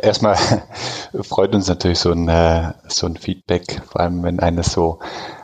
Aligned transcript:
Erstmal 0.00 0.36
freut 1.22 1.54
uns 1.54 1.68
natürlich 1.68 1.98
so 1.98 2.12
ein, 2.12 2.28
äh, 2.28 2.72
so 2.88 3.06
ein 3.06 3.16
Feedback, 3.16 3.82
vor 3.86 4.00
allem 4.00 4.22
wenn 4.22 4.40
eines 4.40 4.72
so 4.72 5.00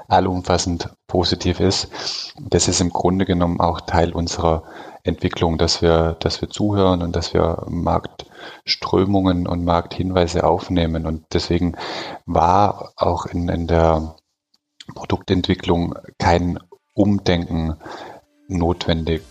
allumfassend 0.08 0.88
positiv 1.06 1.60
ist. 1.60 1.88
Das 2.40 2.66
ist 2.66 2.80
im 2.80 2.90
Grunde 2.90 3.26
genommen 3.26 3.60
auch 3.60 3.82
Teil 3.82 4.12
unserer 4.12 4.62
Entwicklung, 5.04 5.58
dass 5.58 5.82
wir, 5.82 6.16
dass 6.20 6.40
wir 6.40 6.48
zuhören 6.48 7.02
und 7.02 7.14
dass 7.14 7.34
wir 7.34 7.64
Marktströmungen 7.68 9.46
und 9.46 9.64
Markthinweise 9.64 10.44
aufnehmen. 10.44 11.06
Und 11.06 11.24
deswegen 11.32 11.76
war 12.24 12.92
auch 12.96 13.26
in, 13.26 13.48
in 13.48 13.66
der 13.66 14.16
Produktentwicklung 14.94 15.94
kein 16.18 16.58
Umdenken 16.94 17.76
notwendig. 18.48 19.22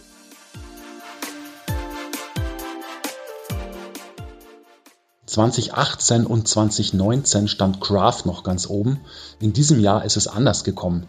2018 5.28 6.26
und 6.26 6.48
2019 6.48 7.50
stand 7.50 7.82
Kraft 7.82 8.26
noch 8.26 8.44
ganz 8.44 8.70
oben. 8.70 9.02
In 9.40 9.52
diesem 9.52 9.80
Jahr 9.80 10.06
ist 10.06 10.16
es 10.16 10.28
anders 10.28 10.64
gekommen. 10.64 11.06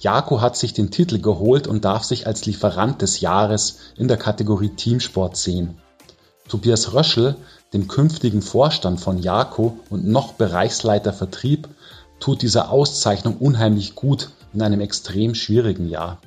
Jako 0.00 0.40
hat 0.40 0.56
sich 0.56 0.72
den 0.72 0.90
Titel 0.90 1.20
geholt 1.20 1.66
und 1.66 1.84
darf 1.84 2.02
sich 2.02 2.26
als 2.26 2.46
Lieferant 2.46 3.02
des 3.02 3.20
Jahres 3.20 3.78
in 3.96 4.08
der 4.08 4.16
Kategorie 4.16 4.70
Teamsport 4.70 5.36
sehen. 5.36 5.76
Tobias 6.48 6.94
Röschel, 6.94 7.36
dem 7.74 7.88
künftigen 7.88 8.40
Vorstand 8.40 9.00
von 9.00 9.18
Jako 9.18 9.78
und 9.90 10.06
noch 10.06 10.32
Bereichsleiter 10.32 11.12
Vertrieb, 11.12 11.68
tut 12.20 12.40
diese 12.40 12.70
Auszeichnung 12.70 13.36
unheimlich 13.36 13.94
gut 13.94 14.30
in 14.54 14.62
einem 14.62 14.80
extrem 14.80 15.34
schwierigen 15.34 15.88
Jahr. 15.88 16.20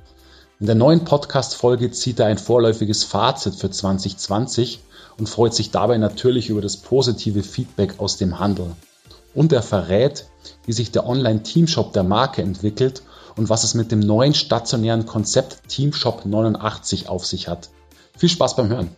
In 0.60 0.68
der 0.68 0.76
neuen 0.76 1.06
Podcast-Folge 1.06 1.90
zieht 1.90 2.20
er 2.20 2.28
ein 2.28 2.38
vorläufiges 2.38 3.04
Fazit 3.04 3.56
für 3.56 3.72
2020 3.72 4.82
und 5.22 5.28
freut 5.28 5.54
sich 5.54 5.70
dabei 5.70 6.00
natürlich 6.00 6.50
über 6.50 6.62
das 6.62 6.78
positive 6.78 7.44
Feedback 7.44 8.00
aus 8.00 8.18
dem 8.18 8.40
Handel. 8.40 8.72
Und 9.36 9.54
er 9.54 9.62
verrät, 9.62 10.26
wie 10.66 10.74
sich 10.74 10.90
der 10.90 11.06
Online-Teamshop 11.08 11.94
der 11.94 12.02
Marke 12.02 12.42
entwickelt 12.42 13.04
und 13.36 13.48
was 13.48 13.64
es 13.64 13.76
mit 13.76 13.92
dem 13.92 14.00
neuen 14.00 14.34
stationären 14.34 15.06
Konzept 15.06 15.70
Teamshop 15.70 16.26
89 16.26 17.08
auf 17.08 17.24
sich 17.24 17.48
hat. 17.48 17.70
Viel 18.18 18.30
Spaß 18.30 18.56
beim 18.56 18.70
Hören! 18.70 18.96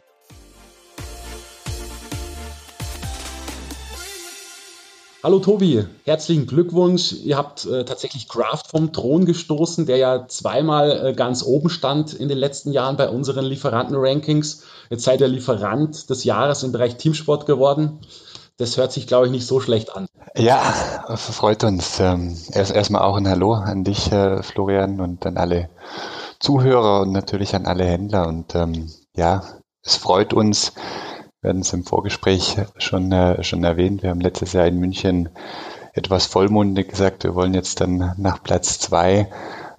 Hallo 5.24 5.40
Tobi, 5.40 5.86
herzlichen 6.04 6.48
Glückwunsch. 6.48 7.14
Ihr 7.14 7.38
habt 7.38 7.64
äh, 7.64 7.86
tatsächlich 7.86 8.28
Kraft 8.28 8.68
vom 8.68 8.92
Thron 8.92 9.24
gestoßen, 9.24 9.86
der 9.86 9.96
ja 9.96 10.28
zweimal 10.28 11.06
äh, 11.06 11.14
ganz 11.14 11.44
oben 11.44 11.70
stand 11.70 12.14
in 12.14 12.28
den 12.28 12.38
letzten 12.38 12.74
Jahren 12.74 12.98
bei 12.98 13.08
unseren 13.08 13.46
Lieferanten-Rankings. 13.46 14.64
Jetzt 14.90 15.06
seid 15.06 15.22
ihr 15.22 15.30
Lieferant 15.30 16.10
des 16.10 16.26
Jahres 16.26 16.64
im 16.64 16.74
Bereich 16.74 16.98
Teamsport 16.98 17.46
geworden. 17.46 18.00
Das 18.58 18.76
hört 18.76 18.92
sich, 18.92 19.08
glaube 19.08 19.28
ich, 19.28 19.32
nicht 19.32 19.48
so 19.48 19.62
schlecht 19.62 19.96
an. 19.96 20.08
Ja, 20.36 20.58
freut 21.16 21.64
uns. 21.64 22.02
Ähm, 22.02 22.36
erst 22.52 22.76
erstmal 22.76 23.04
auch 23.04 23.16
ein 23.16 23.30
Hallo 23.30 23.54
an 23.54 23.86
dich, 23.86 24.12
äh, 24.12 24.44
Florian, 24.44 25.00
und 25.00 25.26
an 25.26 25.38
alle 25.38 25.70
Zuhörer 26.42 27.00
und 27.00 27.14
natürlich 27.14 27.56
an 27.56 27.66
alle 27.66 27.86
Händler. 27.86 28.28
Und 28.28 28.56
ähm, 28.56 28.92
ja, 29.16 29.42
es 29.84 29.96
freut 29.96 30.34
uns, 30.34 30.74
wir 31.44 31.50
hatten 31.50 31.60
es 31.60 31.74
im 31.74 31.84
Vorgespräch 31.84 32.56
schon, 32.78 33.12
äh, 33.12 33.44
schon 33.44 33.66
erwähnt. 33.66 34.02
Wir 34.02 34.12
haben 34.12 34.22
letztes 34.22 34.54
Jahr 34.54 34.66
in 34.66 34.80
München 34.80 35.28
etwas 35.92 36.26
vollmundig 36.26 36.90
gesagt, 36.90 37.26
wir 37.26 37.36
wollen 37.36 37.54
jetzt 37.54 37.82
dann 37.82 38.14
nach 38.18 38.42
Platz 38.42 38.80
zwei 38.80 39.30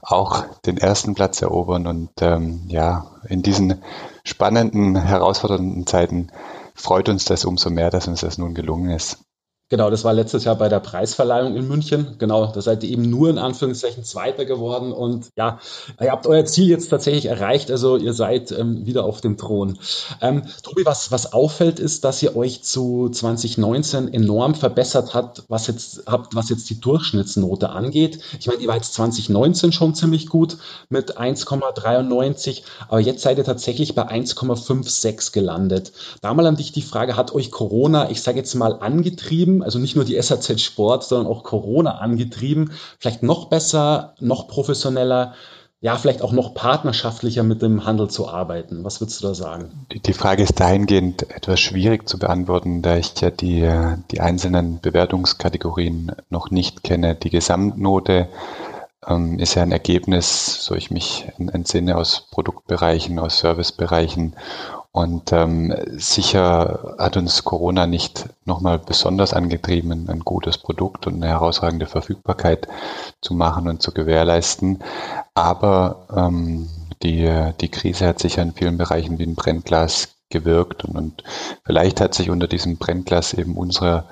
auch 0.03 0.45
den 0.67 0.77
ersten 0.77 1.15
Platz 1.15 1.41
erobern. 1.41 1.87
Und 1.87 2.11
ähm, 2.21 2.65
ja, 2.69 3.07
in 3.29 3.43
diesen 3.43 3.83
spannenden, 4.25 4.95
herausfordernden 4.95 5.87
Zeiten 5.87 6.29
freut 6.75 7.09
uns 7.09 7.25
das 7.25 7.47
umso 7.47 7.71
mehr, 7.71 7.89
dass 7.89 8.09
uns 8.09 8.21
das 8.21 8.37
nun 8.37 8.53
gelungen 8.53 8.91
ist. 8.91 9.25
Genau, 9.71 9.89
das 9.89 10.05
war 10.05 10.13
letztes 10.13 10.45
Jahr 10.45 10.57
bei 10.57 10.69
der 10.69 10.79
Preisverleihung 10.79 11.57
in 11.57 11.67
München. 11.67 12.17
Genau, 12.19 12.47
da 12.47 12.61
seid 12.61 12.85
ihr 12.85 12.91
eben 12.91 13.09
nur 13.09 13.31
in 13.31 13.39
Anführungszeichen 13.39 14.05
Zweiter 14.05 14.45
geworden. 14.45 14.93
Und 14.93 15.31
ja, 15.37 15.59
ihr 16.01 16.13
habt 16.13 16.27
euer 16.27 16.45
Ziel 16.45 16.69
jetzt 16.69 16.89
tatsächlich 16.89 17.27
erreicht. 17.27 17.71
Also 17.71 17.97
ihr 17.97 18.13
seid 18.13 18.53
ähm, 18.53 18.85
wieder 18.85 19.05
auf 19.05 19.23
dem 19.23 19.39
Thron. 19.39 19.79
Ähm, 20.21 20.43
Tobi, 20.63 20.85
was, 20.85 21.11
was 21.13 21.33
auffällt, 21.33 21.79
ist, 21.79 22.05
dass 22.05 22.23
ihr 22.23 22.37
euch 22.37 22.63
zu 22.63 23.09
2019 23.09 24.13
enorm 24.13 24.55
verbessert 24.55 25.15
habt, 25.15 25.45
was 25.49 25.67
jetzt, 25.67 26.03
habt, 26.07 26.35
was 26.35 26.51
jetzt 26.51 26.69
die 26.69 26.79
Durchschnittsnote 26.79 27.71
angeht. 27.71 28.21
Ich 28.39 28.47
meine, 28.47 28.61
ihr 28.61 28.69
war 28.69 28.77
jetzt 28.77 28.93
2019 28.93 29.73
schon 29.73 29.95
ziemlich 29.95 30.29
gut 30.29 30.59
mit 30.91 31.17
1,93, 31.19 32.63
aber 32.89 33.01
jetzt 33.01 33.23
seid 33.23 33.39
ihr 33.39 33.45
tatsächlich 33.45 33.95
bei 33.95 34.07
1,56 34.09 35.33
gelandet. 35.33 35.93
Da 36.21 36.35
mal 36.35 36.47
an 36.47 36.57
dich 36.57 36.73
die 36.73 36.83
Frage, 36.83 37.17
hat 37.17 37.35
euch 37.35 37.51
Corona, 37.51 38.11
ich 38.11 38.21
sage 38.21 38.37
jetzt 38.39 38.55
mal, 38.55 38.75
angetrieben? 38.75 39.64
Also 39.65 39.79
nicht 39.79 39.97
nur 39.97 40.05
die 40.05 40.21
SAZ 40.21 40.61
Sport, 40.61 41.05
sondern 41.05 41.27
auch 41.27 41.43
Corona 41.43 41.99
angetrieben, 41.99 42.73
vielleicht 42.99 43.23
noch 43.23 43.47
besser, 43.47 44.15
noch 44.21 44.49
professioneller, 44.49 45.35
ja, 45.81 45.97
vielleicht 45.97 46.23
auch 46.23 46.33
noch 46.33 46.55
partnerschaftlicher 46.55 47.43
mit 47.43 47.61
dem 47.61 47.85
Handel 47.85 48.09
zu 48.09 48.27
arbeiten? 48.27 48.85
Was 48.85 49.03
würdest 49.03 49.23
du 49.23 49.29
da 49.29 49.35
sagen? 49.35 49.87
Die 49.93 50.13
Frage 50.15 50.43
ist 50.43 50.59
dahingehend 50.59 51.31
etwas 51.31 51.61
schwierig 51.61 52.09
zu 52.09 52.19
beantworten, 52.19 52.81
da 52.81 52.97
ich 52.97 53.21
ja 53.21 53.31
die, 53.31 53.71
die 54.11 54.21
einzelnen 54.21 54.81
Bewertungskategorien 54.81 56.13
noch 56.31 56.51
nicht 56.51 56.85
kenne. 56.85 57.15
Die 57.17 57.29
Gesamtnote 57.29 58.29
ähm, 59.07 59.39
ist 59.39 59.57
ja 59.57 59.63
ein 59.63 59.73
Ergebnis, 59.73 60.65
so 60.65 60.75
ich 60.75 60.91
mich 60.91 61.27
entsinne, 61.37 61.97
aus 61.97 62.29
Produktbereichen, 62.31 63.19
aus 63.19 63.41
Servicebereichen 63.41 64.37
und 64.95 65.33
ähm, 65.33 65.75
sicher 65.97 66.95
hat 67.01 67.17
uns 67.17 67.43
Corona 67.43 67.85
nicht 67.85 68.29
nochmal 68.45 68.79
besonders 68.79 69.33
angetrieben, 69.35 70.09
ein 70.09 70.21
gutes 70.21 70.57
Produkt 70.57 71.09
und 71.09 71.17
eine 71.17 71.27
herausragende 71.27 71.87
Verfügbarkeit 71.87 72.69
zu 73.21 73.35
machen 73.35 73.67
und 73.67 73.83
zu 73.83 73.91
gewährleisten. 73.91 74.85
Aber 75.35 76.07
ähm, 76.17 76.69
die, 77.03 77.29
die 77.61 77.71
Krise 77.73 78.07
hat 78.07 78.21
sicher 78.21 78.43
in 78.43 78.53
vielen 78.53 78.79
Bereichen 78.79 79.19
wie 79.19 79.25
ein 79.25 79.35
Brennglas 79.35 80.15
gewirkt 80.31 80.85
und, 80.85 80.97
und 80.97 81.25
vielleicht 81.65 82.01
hat 82.01 82.15
sich 82.15 82.31
unter 82.31 82.47
diesem 82.47 82.77
Brennglas 82.77 83.35
eben 83.35 83.57
unsere 83.57 84.05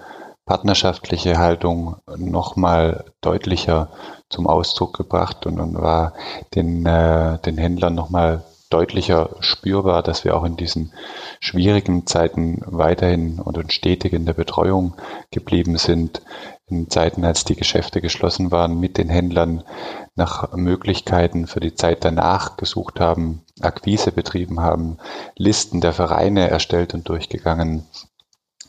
partnerschaftliche 0.46 1.38
Haltung 1.38 1.94
nochmal 2.16 3.04
deutlicher 3.20 3.88
zum 4.28 4.48
Ausdruck 4.48 4.96
gebracht 4.96 5.46
und, 5.46 5.60
und 5.60 5.80
war 5.80 6.14
den, 6.56 6.84
äh, 6.86 7.38
den 7.38 7.56
Händlern 7.56 7.94
nochmal 7.94 8.42
deutlicher 8.72 9.36
spürbar, 9.40 10.02
dass 10.02 10.24
wir 10.24 10.36
auch 10.36 10.44
in 10.44 10.56
diesen 10.56 10.92
schwierigen 11.40 12.06
Zeiten 12.06 12.62
weiterhin 12.66 13.38
und 13.38 13.72
stetig 13.72 14.12
in 14.12 14.26
der 14.26 14.34
Betreuung 14.34 14.94
geblieben 15.30 15.76
sind. 15.76 16.22
In 16.66 16.88
Zeiten, 16.88 17.24
als 17.24 17.44
die 17.44 17.56
Geschäfte 17.56 18.00
geschlossen 18.00 18.50
waren, 18.50 18.80
mit 18.80 18.96
den 18.96 19.10
Händlern 19.10 19.62
nach 20.14 20.52
Möglichkeiten 20.54 21.46
für 21.46 21.60
die 21.60 21.74
Zeit 21.74 22.04
danach 22.04 22.56
gesucht 22.56 22.98
haben, 22.98 23.42
Akquise 23.60 24.10
betrieben 24.12 24.60
haben, 24.60 24.96
Listen 25.36 25.80
der 25.80 25.92
Vereine 25.92 26.48
erstellt 26.48 26.94
und 26.94 27.08
durchgegangen 27.08 27.86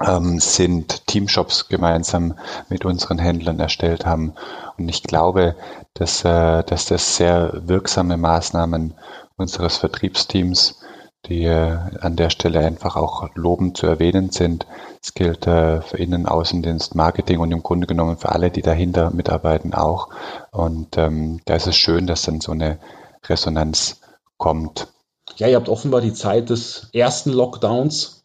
ähm, 0.02 0.40
sind, 0.40 1.08
Teamshops 1.08 1.68
gemeinsam 1.70 2.38
mit 2.70 2.86
unseren 2.86 3.20
Händlern 3.20 3.60
erstellt 3.60 4.06
haben. 4.06 4.34
Und 4.78 4.90
ich 4.90 5.04
glaube, 5.04 5.56
dass, 5.94 6.26
äh, 6.26 6.64
dass 6.64 6.86
das 6.86 7.16
sehr 7.16 7.54
wirksame 7.68 8.18
Maßnahmen 8.18 8.96
unseres 9.38 9.78
Vertriebsteams, 9.78 10.80
die 11.26 11.46
äh, 11.46 11.78
an 12.00 12.16
der 12.16 12.30
Stelle 12.30 12.60
einfach 12.60 12.96
auch 12.96 13.30
lobend 13.36 13.78
zu 13.78 13.88
erwähnen 13.88 14.30
sind. 14.30 14.68
Es 15.02 15.14
gilt 15.14 15.48
äh, 15.48 15.82
für 15.82 15.98
Innen, 15.98 16.26
Außendienst, 16.26 16.96
Marketing 16.96 17.40
und 17.40 17.52
im 17.52 17.64
Grunde 17.64 17.88
genommen 17.88 18.18
für 18.18 18.30
alle, 18.30 18.52
die 18.52 18.62
dahinter 18.62 19.12
mitarbeiten 19.12 19.74
auch. 19.74 20.10
Und 20.52 20.98
ähm, 20.98 21.40
da 21.46 21.56
ist 21.56 21.68
es 21.68 21.76
schön, 21.76 22.08
dass 22.08 22.24
dann 22.24 22.42
so 22.42 22.52
eine 22.52 22.80
Resonanz 23.26 24.02
kommt. 24.38 24.88
Ja, 25.38 25.48
ihr 25.48 25.56
habt 25.56 25.70
offenbar 25.70 26.02
die 26.02 26.14
Zeit 26.14 26.50
des 26.50 26.90
ersten 26.94 27.32
Lockdowns 27.32 28.24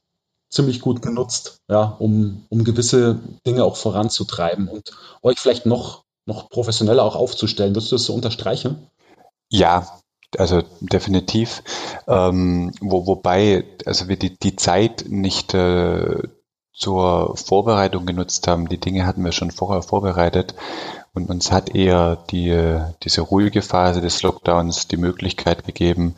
ziemlich 0.51 0.81
gut 0.81 1.03
genutzt, 1.03 1.61
ja, 1.69 1.97
um, 1.99 2.45
um 2.49 2.65
gewisse 2.65 3.21
Dinge 3.47 3.65
auch 3.65 3.77
voranzutreiben 3.77 4.69
und 4.69 4.91
euch 5.23 5.39
vielleicht 5.39 5.67
noch, 5.67 6.05
noch 6.27 6.49
professioneller 6.49 7.05
auch 7.05 7.17
aufzustellen. 7.17 7.75
Würdest 7.75 7.93
du 7.93 7.97
das 7.97 8.05
so 8.05 8.15
unterstreichen? 8.15 8.87
Ja, 9.51 9.87
also 10.37 10.63
definitiv. 10.81 11.63
Ähm, 12.07 12.73
wo, 12.81 13.07
wobei, 13.07 13.65
also 13.87 14.09
wir 14.09 14.17
die, 14.17 14.39
die 14.39 14.57
Zeit 14.57 15.07
nicht 15.09 15.55
äh, 15.55 16.23
zur 16.79 17.37
Vorbereitung 17.37 18.07
genutzt 18.07 18.47
haben. 18.47 18.69
Die 18.69 18.79
Dinge 18.79 19.05
hatten 19.05 19.25
wir 19.25 19.33
schon 19.33 19.51
vorher 19.51 19.83
vorbereitet 19.83 20.55
und 21.13 21.29
uns 21.29 21.51
hat 21.51 21.75
eher 21.75 22.17
die, 22.31 22.79
diese 23.03 23.23
ruhige 23.23 23.63
Phase 23.63 24.01
des 24.01 24.23
Lockdowns 24.23 24.87
die 24.87 24.97
Möglichkeit 24.97 25.67
gegeben, 25.67 26.15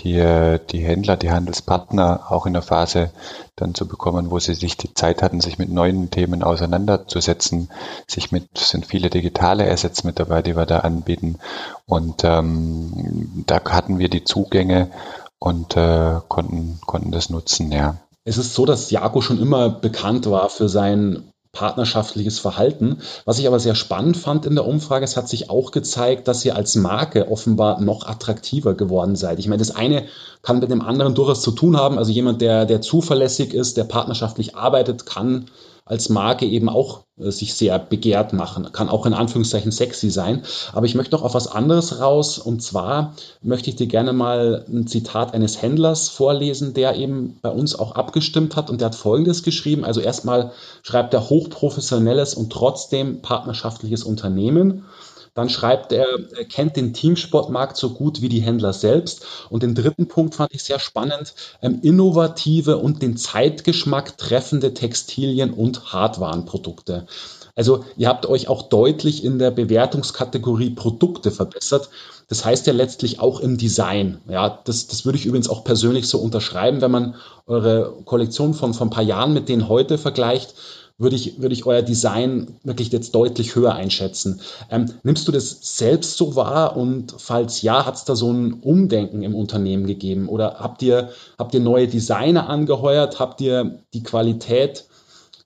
die, 0.00 0.58
die 0.70 0.80
Händler, 0.80 1.16
die 1.16 1.30
Handelspartner 1.30 2.24
auch 2.30 2.46
in 2.46 2.54
der 2.54 2.62
Phase 2.62 3.10
dann 3.56 3.74
zu 3.74 3.86
bekommen, 3.86 4.30
wo 4.30 4.38
sie 4.38 4.54
sich 4.54 4.76
die 4.76 4.94
Zeit 4.94 5.22
hatten, 5.22 5.40
sich 5.40 5.58
mit 5.58 5.70
neuen 5.70 6.10
Themen 6.10 6.42
auseinanderzusetzen. 6.42 7.68
Sich 8.08 8.32
mit, 8.32 8.58
sind 8.58 8.86
viele 8.86 9.10
digitale 9.10 9.70
Assets 9.70 10.04
mit 10.04 10.18
dabei, 10.18 10.42
die 10.42 10.56
wir 10.56 10.66
da 10.66 10.78
anbieten. 10.78 11.38
Und 11.86 12.24
ähm, 12.24 13.44
da 13.46 13.60
hatten 13.64 13.98
wir 13.98 14.08
die 14.08 14.24
Zugänge 14.24 14.90
und 15.38 15.76
äh, 15.76 16.20
konnten, 16.28 16.80
konnten 16.86 17.12
das 17.12 17.30
nutzen, 17.30 17.70
ja. 17.70 17.96
Es 18.24 18.38
ist 18.38 18.54
so, 18.54 18.66
dass 18.66 18.90
Jaco 18.90 19.20
schon 19.20 19.40
immer 19.40 19.68
bekannt 19.68 20.30
war 20.30 20.48
für 20.48 20.68
sein 20.68 21.31
partnerschaftliches 21.52 22.38
Verhalten. 22.38 22.98
Was 23.26 23.38
ich 23.38 23.46
aber 23.46 23.60
sehr 23.60 23.74
spannend 23.74 24.16
fand 24.16 24.46
in 24.46 24.54
der 24.54 24.66
Umfrage, 24.66 25.04
es 25.04 25.18
hat 25.18 25.28
sich 25.28 25.50
auch 25.50 25.70
gezeigt, 25.70 26.26
dass 26.26 26.44
ihr 26.44 26.56
als 26.56 26.76
Marke 26.76 27.30
offenbar 27.30 27.80
noch 27.80 28.06
attraktiver 28.06 28.72
geworden 28.74 29.16
seid. 29.16 29.38
Ich 29.38 29.48
meine, 29.48 29.58
das 29.58 29.74
eine 29.76 30.06
kann 30.40 30.60
mit 30.60 30.70
dem 30.70 30.80
anderen 30.80 31.14
durchaus 31.14 31.42
zu 31.42 31.50
tun 31.50 31.76
haben. 31.76 31.98
Also 31.98 32.10
jemand, 32.10 32.40
der, 32.40 32.64
der 32.64 32.80
zuverlässig 32.80 33.52
ist, 33.52 33.76
der 33.76 33.84
partnerschaftlich 33.84 34.56
arbeitet, 34.56 35.04
kann 35.04 35.50
als 35.84 36.08
Marke 36.08 36.46
eben 36.46 36.68
auch 36.68 37.04
äh, 37.18 37.30
sich 37.30 37.54
sehr 37.54 37.78
begehrt 37.78 38.32
machen, 38.32 38.70
kann 38.72 38.88
auch 38.88 39.06
in 39.06 39.14
Anführungszeichen 39.14 39.72
sexy 39.72 40.10
sein. 40.10 40.42
Aber 40.72 40.86
ich 40.86 40.94
möchte 40.94 41.14
noch 41.14 41.22
auf 41.22 41.34
was 41.34 41.48
anderes 41.48 42.00
raus 42.00 42.38
und 42.38 42.62
zwar 42.62 43.14
möchte 43.42 43.70
ich 43.70 43.76
dir 43.76 43.86
gerne 43.86 44.12
mal 44.12 44.64
ein 44.68 44.86
Zitat 44.86 45.34
eines 45.34 45.60
Händlers 45.60 46.08
vorlesen, 46.08 46.74
der 46.74 46.96
eben 46.96 47.38
bei 47.42 47.50
uns 47.50 47.78
auch 47.78 47.92
abgestimmt 47.92 48.56
hat 48.56 48.70
und 48.70 48.80
der 48.80 48.86
hat 48.86 48.94
Folgendes 48.94 49.42
geschrieben. 49.42 49.84
Also 49.84 50.00
erstmal 50.00 50.52
schreibt 50.82 51.14
er 51.14 51.28
hochprofessionelles 51.28 52.34
und 52.34 52.52
trotzdem 52.52 53.20
partnerschaftliches 53.22 54.04
Unternehmen. 54.04 54.84
Dann 55.34 55.48
schreibt 55.48 55.92
er, 55.92 56.06
er 56.36 56.44
kennt 56.44 56.76
den 56.76 56.92
Teamsportmarkt 56.92 57.76
so 57.76 57.90
gut 57.90 58.20
wie 58.20 58.28
die 58.28 58.42
Händler 58.42 58.72
selbst. 58.72 59.24
Und 59.48 59.62
den 59.62 59.74
dritten 59.74 60.06
Punkt 60.06 60.34
fand 60.34 60.52
ich 60.54 60.62
sehr 60.62 60.78
spannend, 60.78 61.34
ähm, 61.62 61.78
innovative 61.82 62.76
und 62.76 63.00
den 63.00 63.16
Zeitgeschmack 63.16 64.18
treffende 64.18 64.74
Textilien 64.74 65.54
und 65.54 65.92
Hardwarenprodukte. 65.92 67.06
Also 67.54 67.84
ihr 67.96 68.08
habt 68.08 68.26
euch 68.26 68.48
auch 68.48 68.62
deutlich 68.62 69.24
in 69.24 69.38
der 69.38 69.50
Bewertungskategorie 69.50 70.70
Produkte 70.70 71.30
verbessert. 71.30 71.90
Das 72.28 72.44
heißt 72.44 72.66
ja 72.66 72.72
letztlich 72.72 73.20
auch 73.20 73.40
im 73.40 73.58
Design. 73.58 74.22
Ja, 74.28 74.60
das, 74.64 74.86
das 74.86 75.04
würde 75.04 75.18
ich 75.18 75.26
übrigens 75.26 75.50
auch 75.50 75.64
persönlich 75.64 76.08
so 76.08 76.18
unterschreiben, 76.18 76.80
wenn 76.80 76.90
man 76.90 77.14
eure 77.46 77.94
Kollektion 78.04 78.54
von, 78.54 78.72
von 78.72 78.88
ein 78.88 78.92
paar 78.92 79.02
Jahren 79.02 79.34
mit 79.34 79.48
denen 79.50 79.68
heute 79.68 79.98
vergleicht 79.98 80.54
würde 81.02 81.16
ich, 81.16 81.40
würde 81.40 81.54
ich 81.54 81.66
euer 81.66 81.82
Design 81.82 82.58
wirklich 82.62 82.92
jetzt 82.92 83.14
deutlich 83.14 83.54
höher 83.54 83.74
einschätzen. 83.74 84.40
Ähm, 84.70 84.92
nimmst 85.02 85.26
du 85.28 85.32
das 85.32 85.58
selbst 85.76 86.16
so 86.16 86.36
wahr 86.36 86.76
und 86.76 87.14
falls 87.18 87.62
ja, 87.62 87.84
hat 87.84 87.96
es 87.96 88.04
da 88.04 88.16
so 88.16 88.32
ein 88.32 88.54
Umdenken 88.54 89.22
im 89.22 89.34
Unternehmen 89.34 89.86
gegeben 89.86 90.28
oder 90.28 90.56
habt 90.60 90.82
ihr, 90.82 91.10
habt 91.38 91.54
ihr 91.54 91.60
neue 91.60 91.88
Designer 91.88 92.48
angeheuert? 92.48 93.18
Habt 93.18 93.40
ihr 93.40 93.80
die 93.92 94.02
Qualität 94.02 94.86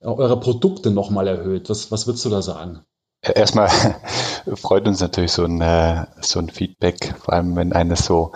eurer 0.01 0.39
Produkte 0.39 0.91
nochmal 0.91 1.27
erhöht? 1.27 1.69
Was, 1.71 1.91
was 1.91 2.07
würdest 2.07 2.25
du 2.25 2.31
da 2.31 2.43
sagen? 2.43 2.81
Erstmal 3.23 3.69
freut 4.55 4.87
uns 4.87 5.01
natürlich 5.01 5.33
so 5.33 5.45
ein, 5.45 5.61
äh, 5.61 6.07
so 6.21 6.39
ein 6.39 6.51
Feedback, 6.51 7.15
vor 7.19 7.35
allem 7.35 7.57
wenn 7.57 7.73
eines 7.73 8.05
so 8.05 8.33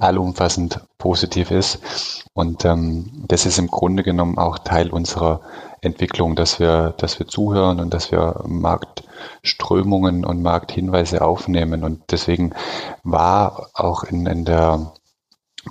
allumfassend 0.00 0.80
positiv 0.98 1.50
ist. 1.50 2.24
Und 2.32 2.64
ähm, 2.64 3.24
das 3.28 3.46
ist 3.46 3.58
im 3.58 3.68
Grunde 3.68 4.02
genommen 4.02 4.38
auch 4.38 4.58
Teil 4.58 4.90
unserer 4.90 5.40
Entwicklung, 5.82 6.36
dass 6.36 6.58
wir, 6.58 6.94
dass 6.98 7.18
wir 7.18 7.26
zuhören 7.26 7.80
und 7.80 7.94
dass 7.94 8.10
wir 8.10 8.42
Marktströmungen 8.46 10.24
und 10.24 10.42
Markthinweise 10.42 11.22
aufnehmen. 11.22 11.84
Und 11.84 12.02
deswegen 12.10 12.54
war 13.02 13.68
auch 13.74 14.04
in, 14.04 14.26
in 14.26 14.44
der 14.44 14.92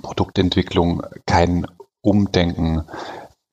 Produktentwicklung 0.02 1.02
kein 1.26 1.66
Umdenken 2.00 2.84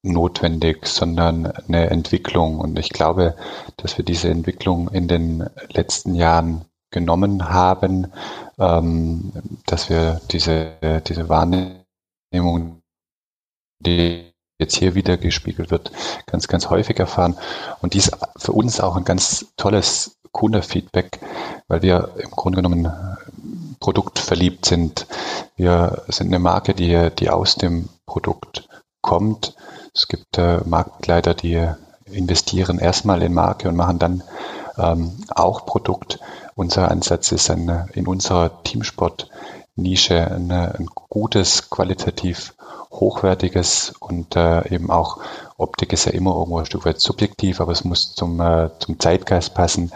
notwendig, 0.03 0.85
sondern 0.88 1.47
eine 1.47 1.89
Entwicklung. 1.89 2.59
Und 2.59 2.77
ich 2.80 2.89
glaube, 2.89 3.35
dass 3.77 3.97
wir 3.97 4.06
diese 4.06 4.30
Entwicklung 4.30 4.89
in 4.89 5.07
den 5.07 5.50
letzten 5.69 6.15
Jahren 6.15 6.65
genommen 6.92 7.50
haben, 7.50 8.12
ähm, 8.57 9.31
dass 9.66 9.89
wir 9.89 10.22
diese, 10.31 11.01
diese 11.07 11.30
Wahrnehmung, 11.30 12.81
die 13.80 14.34
jetzt 14.60 14.75
hier 14.75 14.95
wieder 14.95 15.18
gespiegelt 15.18 15.69
wird, 15.69 15.92
ganz, 16.25 16.48
ganz 16.48 16.69
häufig 16.69 16.98
erfahren. 17.00 17.38
Und 17.81 17.94
dies 17.94 18.12
für 18.38 18.54
uns 18.54 18.80
auch 18.80 18.95
ein 18.95 19.06
ganz 19.06 19.54
tolles 19.57 20.18
Kundenfeedback, 20.31 21.19
weil 21.68 21.81
wir 21.81 22.12
im 22.18 22.31
Grunde 22.31 22.57
genommen 22.57 22.92
produktverliebt 23.80 24.66
sind. 24.66 25.07
Wir 25.56 26.04
sind 26.07 26.28
eine 26.28 26.40
Marke, 26.40 26.74
die, 26.74 27.10
die 27.18 27.30
aus 27.30 27.56
dem 27.56 27.90
Produkt 28.06 28.68
kommt. 29.01 29.56
Es 29.94 30.07
gibt 30.07 30.38
äh, 30.38 30.60
Marktleiter, 30.66 31.33
die 31.33 31.68
investieren 32.06 32.80
erstmal 32.80 33.22
in 33.22 33.33
Marke 33.33 33.69
und 33.69 33.75
machen 33.75 34.00
dann 34.00 34.24
ähm, 34.78 35.24
auch 35.30 35.66
Produkt. 35.66 36.19
Unser 36.57 36.89
Ansatz 36.89 37.31
ist 37.31 37.51
eine, 37.51 37.86
in 37.94 38.07
unserer 38.07 38.63
Teamsport-Nische 38.63 40.25
ein 40.25 40.88
gutes, 41.07 41.69
qualitativ 41.69 42.56
hochwertiges 42.92 43.94
und 44.00 44.36
äh, 44.36 44.68
eben 44.74 44.89
auch 44.89 45.19
Optik 45.57 45.94
ist 45.94 46.06
ja 46.06 46.13
immer 46.13 46.36
irgendwo 46.36 46.57
ein 46.57 46.65
Stück 46.65 46.86
weit 46.86 47.00
subjektiv, 47.00 47.62
aber 47.62 47.74
es 47.74 47.83
muss 47.83 48.15
zum, 48.15 48.42
äh, 48.42 48.71
zum 48.80 49.00
Zeitgeist 49.00 49.54
passen, 49.54 49.92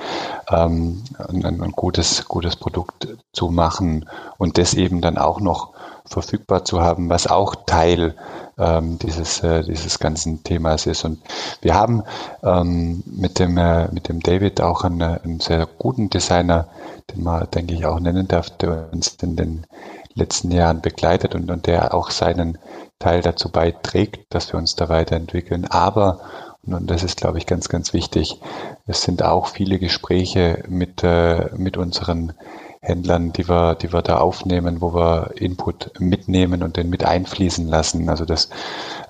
ähm, 0.52 1.04
ein, 1.18 1.44
ein 1.44 1.72
gutes, 1.72 2.28
gutes 2.28 2.56
Produkt 2.56 3.08
zu 3.34 3.50
machen 3.50 4.08
und 4.38 4.60
das 4.60 4.76
eben 4.76 5.02
dann 5.02 5.18
auch 5.18 5.40
noch 5.40 5.74
verfügbar 6.06 6.66
zu 6.66 6.82
haben, 6.82 7.10
was 7.10 7.28
auch 7.28 7.56
Teil 7.66 8.16
ähm, 8.58 9.00
dieses, 9.00 9.42
äh, 9.44 9.64
dieses 9.64 10.00
ganzen 10.00 10.44
Themas 10.44 10.86
ist. 10.86 11.06
Und 11.06 11.20
wir 11.62 11.74
haben 11.74 12.04
ähm, 12.44 13.04
mit, 13.06 13.40
dem, 13.40 13.58
äh, 13.58 13.92
mit 13.92 14.10
dem 14.10 14.20
David 14.20 14.62
auch 14.62 14.84
einen, 14.84 15.02
einen 15.02 15.40
sehr 15.40 15.68
guten 15.78 16.10
Designer, 16.10 16.68
den 17.12 17.24
man, 17.24 17.50
denke 17.52 17.74
ich, 17.74 17.86
auch 17.86 18.00
nennen 18.00 18.28
darf, 18.28 18.50
der 18.58 18.90
uns 18.92 19.18
in 19.22 19.36
den 19.36 19.66
letzten 20.14 20.52
Jahren 20.52 20.82
begleitet 20.82 21.36
und, 21.36 21.50
und 21.50 21.68
der 21.68 21.94
auch 21.94 22.12
seinen 22.12 22.58
Teil 23.00 23.22
dazu 23.22 23.50
beiträgt, 23.50 24.34
dass 24.34 24.52
wir 24.54 24.60
uns 24.60 24.76
da 24.76 24.90
weiterentwickeln. 24.90 25.66
Aber, 25.66 26.20
und 26.64 26.90
das 26.92 27.04
ist, 27.04 27.18
glaube 27.18 27.38
ich, 27.38 27.48
ganz, 27.48 27.70
ganz 27.70 27.94
wichtig, 27.94 28.40
es 28.86 29.02
sind 29.02 29.24
auch 29.24 29.48
viele 29.48 29.80
Gespräche 29.80 30.64
mit, 30.68 31.04
äh, 31.04 31.50
mit 31.56 31.78
unseren 31.78 32.34
Händlern, 32.82 33.32
die 33.32 33.48
wir, 33.48 33.76
die 33.76 33.94
wir 33.94 34.02
da 34.02 34.18
aufnehmen, 34.18 34.82
wo 34.82 34.94
wir 34.94 35.32
Input 35.36 35.92
mitnehmen 36.00 36.64
und 36.64 36.78
den 36.78 36.90
mit 36.90 37.04
einfließen 37.04 37.68
lassen. 37.68 38.10
Also 38.10 38.26
das 38.26 38.50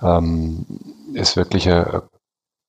ähm, 0.02 0.66
ist 1.14 1.36
wirklich 1.36 1.70
ein 1.70 2.02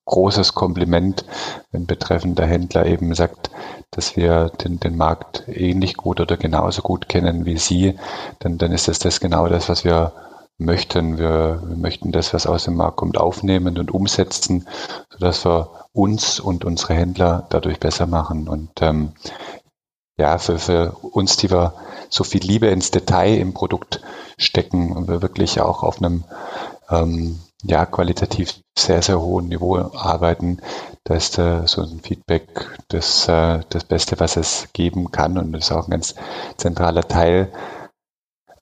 großes 0.06 0.54
Kompliment, 0.54 1.26
wenn 1.72 1.86
betreffender 1.86 2.46
Händler 2.46 2.86
eben 2.86 3.14
sagt, 3.14 3.52
dass 3.92 4.16
wir 4.16 4.50
den, 4.50 4.80
den 4.80 4.98
Markt 4.98 5.44
ähnlich 5.48 5.96
gut 5.98 6.20
oder 6.20 6.38
genauso 6.38 6.82
gut 6.82 7.10
kennen 7.10 7.46
wie 7.46 7.58
Sie, 7.58 7.96
dann, 8.40 8.58
dann 8.58 8.72
ist 8.72 8.88
das, 8.88 9.00
das 9.00 9.20
genau 9.20 9.48
das, 9.48 9.70
was 9.70 9.84
wir 9.84 10.14
möchten. 10.58 11.18
Wir, 11.18 11.62
wir 11.66 11.78
möchten 11.78 12.12
das, 12.12 12.34
was 12.34 12.48
aus 12.48 12.66
dem 12.66 12.76
Markt 12.76 12.98
kommt, 12.98 13.18
aufnehmen 13.18 13.78
und 13.78 13.92
umsetzen, 13.92 14.68
sodass 15.10 15.46
wir 15.46 15.70
uns 15.94 16.40
und 16.40 16.66
unsere 16.66 16.94
Händler 16.96 17.46
dadurch 17.50 17.80
besser 17.80 18.08
machen. 18.08 18.48
Und 18.48 18.72
ähm, 18.82 19.14
ja, 20.18 20.38
für, 20.38 20.60
für 20.60 20.92
uns, 21.02 21.38
die 21.38 21.50
wir 21.50 21.74
so 22.10 22.24
viel 22.24 22.44
Liebe 22.44 22.68
ins 22.68 22.92
Detail 22.92 23.38
im 23.38 23.54
Produkt 23.54 24.02
stecken 24.38 24.92
und 24.92 25.08
wir 25.08 25.22
wirklich 25.22 25.62
auch 25.62 25.84
auf 25.84 25.98
einem 25.98 26.24
ähm, 26.90 27.40
ja, 27.64 27.86
qualitativ 27.86 28.56
sehr, 28.78 29.02
sehr 29.02 29.20
hohen 29.20 29.48
Niveau 29.48 29.78
arbeiten, 29.78 30.60
da 31.06 31.16
ist 31.16 31.38
äh, 31.38 31.66
so 31.66 31.82
ein 31.82 32.02
Feedback 32.02 32.78
das, 32.90 33.28
äh, 33.28 33.62
das 33.70 33.86
Beste, 33.86 34.20
was 34.20 34.38
es 34.38 34.68
geben 34.74 35.12
kann 35.12 35.38
und 35.38 35.52
das 35.54 35.66
ist 35.66 35.72
auch 35.72 35.88
ein 35.88 35.92
ganz 35.92 36.16
zentraler 36.58 37.08
Teil 37.08 37.52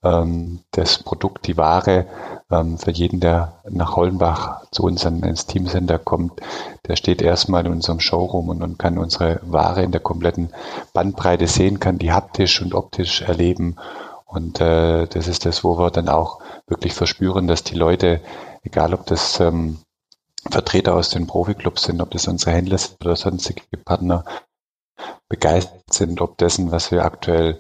ähm, 0.04 0.60
das 0.72 1.04
Produkt, 1.04 1.48
die 1.48 1.58
Ware 1.58 2.08
ähm, 2.50 2.78
für 2.78 2.92
jeden, 2.92 3.20
der 3.20 3.62
nach 3.70 3.96
Hollenbach 3.96 4.64
zu 4.72 4.84
uns 4.84 5.06
ins 5.06 5.46
Teamcenter 5.46 6.00
kommt, 6.00 6.42
der 6.88 6.96
steht 6.96 7.22
erstmal 7.22 7.66
in 7.66 7.72
unserem 7.72 8.00
Showroom 8.00 8.50
und, 8.50 8.64
und 8.64 8.80
kann 8.80 8.98
unsere 8.98 9.40
Ware 9.44 9.84
in 9.84 9.92
der 9.92 10.02
kompletten 10.02 10.50
Bandbreite 10.94 11.48
sehen, 11.48 11.80
kann 11.80 12.00
die 12.00 12.12
haptisch 12.12 12.62
und 12.62 12.74
optisch 12.74 13.22
erleben. 13.22 13.78
Und 14.26 14.62
äh, 14.62 15.08
das 15.08 15.28
ist 15.28 15.46
das, 15.46 15.64
wo 15.64 15.78
wir 15.78 15.92
dann 15.92 16.10
auch 16.10 16.40
wirklich 16.68 16.94
verspüren, 16.94 17.48
dass 17.48 17.64
die 17.64 17.76
Leute, 17.76 18.22
egal 18.64 18.94
ob 18.94 19.06
das 19.06 19.40
ähm, 19.40 19.80
Vertreter 20.50 20.96
aus 20.96 21.10
den 21.10 21.28
Profiklubs 21.28 21.84
sind, 21.84 22.02
ob 22.02 22.12
das 22.12 22.28
unsere 22.28 22.52
Händler 22.52 22.78
sind 22.78 23.06
oder 23.06 23.16
sonstige 23.16 23.62
Partner, 23.78 24.26
begeistert 25.28 25.94
sind, 25.94 26.22
ob 26.22 26.38
dessen, 26.38 26.72
was 26.72 26.92
wir 26.92 27.06
aktuell 27.06 27.60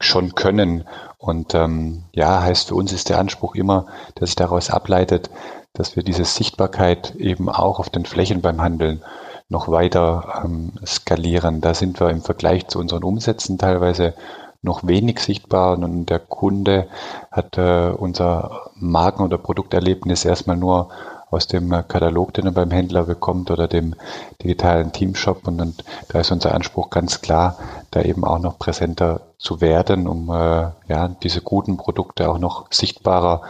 schon 0.00 0.34
können. 0.34 0.84
Und 1.18 1.54
ähm, 1.54 2.04
ja, 2.12 2.42
heißt 2.42 2.68
für 2.68 2.74
uns 2.74 2.92
ist 2.92 3.08
der 3.08 3.18
Anspruch 3.18 3.54
immer, 3.54 3.86
dass 4.14 4.30
sich 4.30 4.36
daraus 4.36 4.70
ableitet, 4.70 5.30
dass 5.72 5.94
wir 5.94 6.02
diese 6.02 6.24
Sichtbarkeit 6.24 7.14
eben 7.16 7.48
auch 7.48 7.78
auf 7.78 7.90
den 7.90 8.04
Flächen 8.04 8.40
beim 8.40 8.60
Handeln 8.60 9.02
noch 9.48 9.68
weiter 9.68 10.42
ähm, 10.44 10.72
skalieren. 10.86 11.60
Da 11.60 11.74
sind 11.74 12.00
wir 12.00 12.10
im 12.10 12.22
Vergleich 12.22 12.68
zu 12.68 12.78
unseren 12.78 13.04
Umsätzen 13.04 13.58
teilweise 13.58 14.14
noch 14.62 14.86
wenig 14.86 15.20
sichtbar 15.20 15.78
und 15.78 16.06
der 16.06 16.18
Kunde 16.18 16.88
hat 17.30 17.56
äh, 17.56 17.90
unser 17.90 18.70
Marken- 18.74 19.22
oder 19.22 19.38
Produkterlebnis 19.38 20.24
erstmal 20.24 20.56
nur 20.56 20.90
aus 21.30 21.46
dem 21.46 21.70
Katalog, 21.70 22.34
den 22.34 22.46
er 22.46 22.52
beim 22.52 22.70
Händler 22.70 23.04
bekommt 23.04 23.50
oder 23.50 23.68
dem 23.68 23.94
digitalen 24.42 24.92
Teamshop. 24.92 25.46
Und, 25.46 25.60
und 25.60 25.84
da 26.08 26.20
ist 26.20 26.30
unser 26.30 26.54
Anspruch 26.54 26.90
ganz 26.90 27.20
klar, 27.20 27.58
da 27.90 28.02
eben 28.02 28.24
auch 28.24 28.38
noch 28.38 28.58
präsenter 28.58 29.20
zu 29.38 29.60
werden, 29.60 30.06
um 30.06 30.30
äh, 30.30 30.70
ja, 30.88 31.08
diese 31.22 31.40
guten 31.40 31.76
Produkte 31.76 32.28
auch 32.28 32.38
noch 32.38 32.66
sichtbarer 32.70 33.42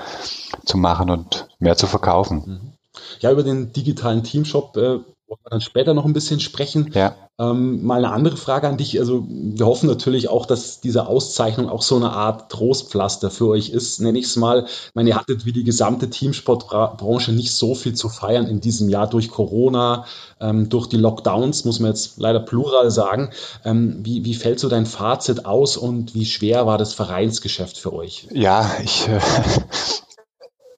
zu 0.65 0.79
machen 0.79 1.11
und 1.11 1.49
mehr 1.59 1.77
zu 1.77 1.87
verkaufen. 1.87 2.43
Mhm. 2.47 2.73
Ja, 3.21 3.31
über 3.31 3.43
den 3.43 3.73
digitalen 3.73 4.23
Teamshop 4.23 4.77
äh, 4.77 4.99
wollen 5.31 5.41
wir 5.45 5.51
dann 5.51 5.61
später 5.61 5.95
noch 5.95 6.05
ein 6.05 6.13
bisschen 6.13 6.41
sprechen. 6.41 6.91
Ja. 6.93 7.15
Ähm, 7.39 7.85
mal 7.85 8.05
eine 8.05 8.13
andere 8.13 8.37
Frage 8.37 8.69
an 8.69 8.77
dich. 8.77 8.99
Also 8.99 9.25
wir 9.29 9.65
hoffen 9.65 9.89
natürlich 9.89 10.29
auch, 10.29 10.45
dass 10.45 10.81
diese 10.81 11.07
Auszeichnung 11.07 11.69
auch 11.69 11.83
so 11.83 11.97
eine 11.97 12.11
Art 12.11 12.51
Trostpflaster 12.51 13.31
für 13.31 13.47
euch 13.47 13.71
ist, 13.71 14.01
nenne 14.01 14.19
ich 14.19 14.27
es 14.27 14.37
mal. 14.37 14.65
Ich 14.67 14.95
meine, 14.95 15.11
ihr 15.11 15.17
hattet 15.17 15.47
wie 15.47 15.53
die 15.53 15.63
gesamte 15.63 16.11
Teamsportbranche 16.11 17.33
nicht 17.33 17.53
so 17.53 17.77
viel 17.77 17.95
zu 17.95 18.09
feiern 18.09 18.47
in 18.47 18.61
diesem 18.61 18.89
Jahr 18.89 19.09
durch 19.09 19.31
Corona, 19.31 20.05
ähm, 20.41 20.69
durch 20.69 20.89
die 20.89 20.97
Lockdowns, 20.97 21.65
muss 21.65 21.79
man 21.79 21.93
jetzt 21.93 22.19
leider 22.19 22.41
plural 22.41 22.91
sagen. 22.91 23.31
Ähm, 23.65 24.01
wie, 24.03 24.25
wie 24.25 24.35
fällt 24.35 24.59
so 24.59 24.69
dein 24.69 24.87
Fazit 24.87 25.47
aus 25.47 25.77
und 25.77 26.15
wie 26.15 26.27
schwer 26.27 26.67
war 26.67 26.77
das 26.77 26.93
Vereinsgeschäft 26.93 27.79
für 27.79 27.93
euch? 27.93 28.27
Ja, 28.33 28.69
ich, 28.83 29.07
äh, 29.07 29.21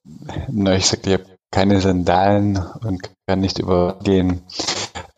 na, 0.47 0.75
ich 0.75 0.85
sagte, 0.85 1.09
ich 1.09 1.13
habe 1.15 1.32
keine 1.53 1.79
Sandalen 1.81 2.57
und 2.83 3.11
kann 3.27 3.39
nicht 3.39 3.59
übergehen. 3.59 4.41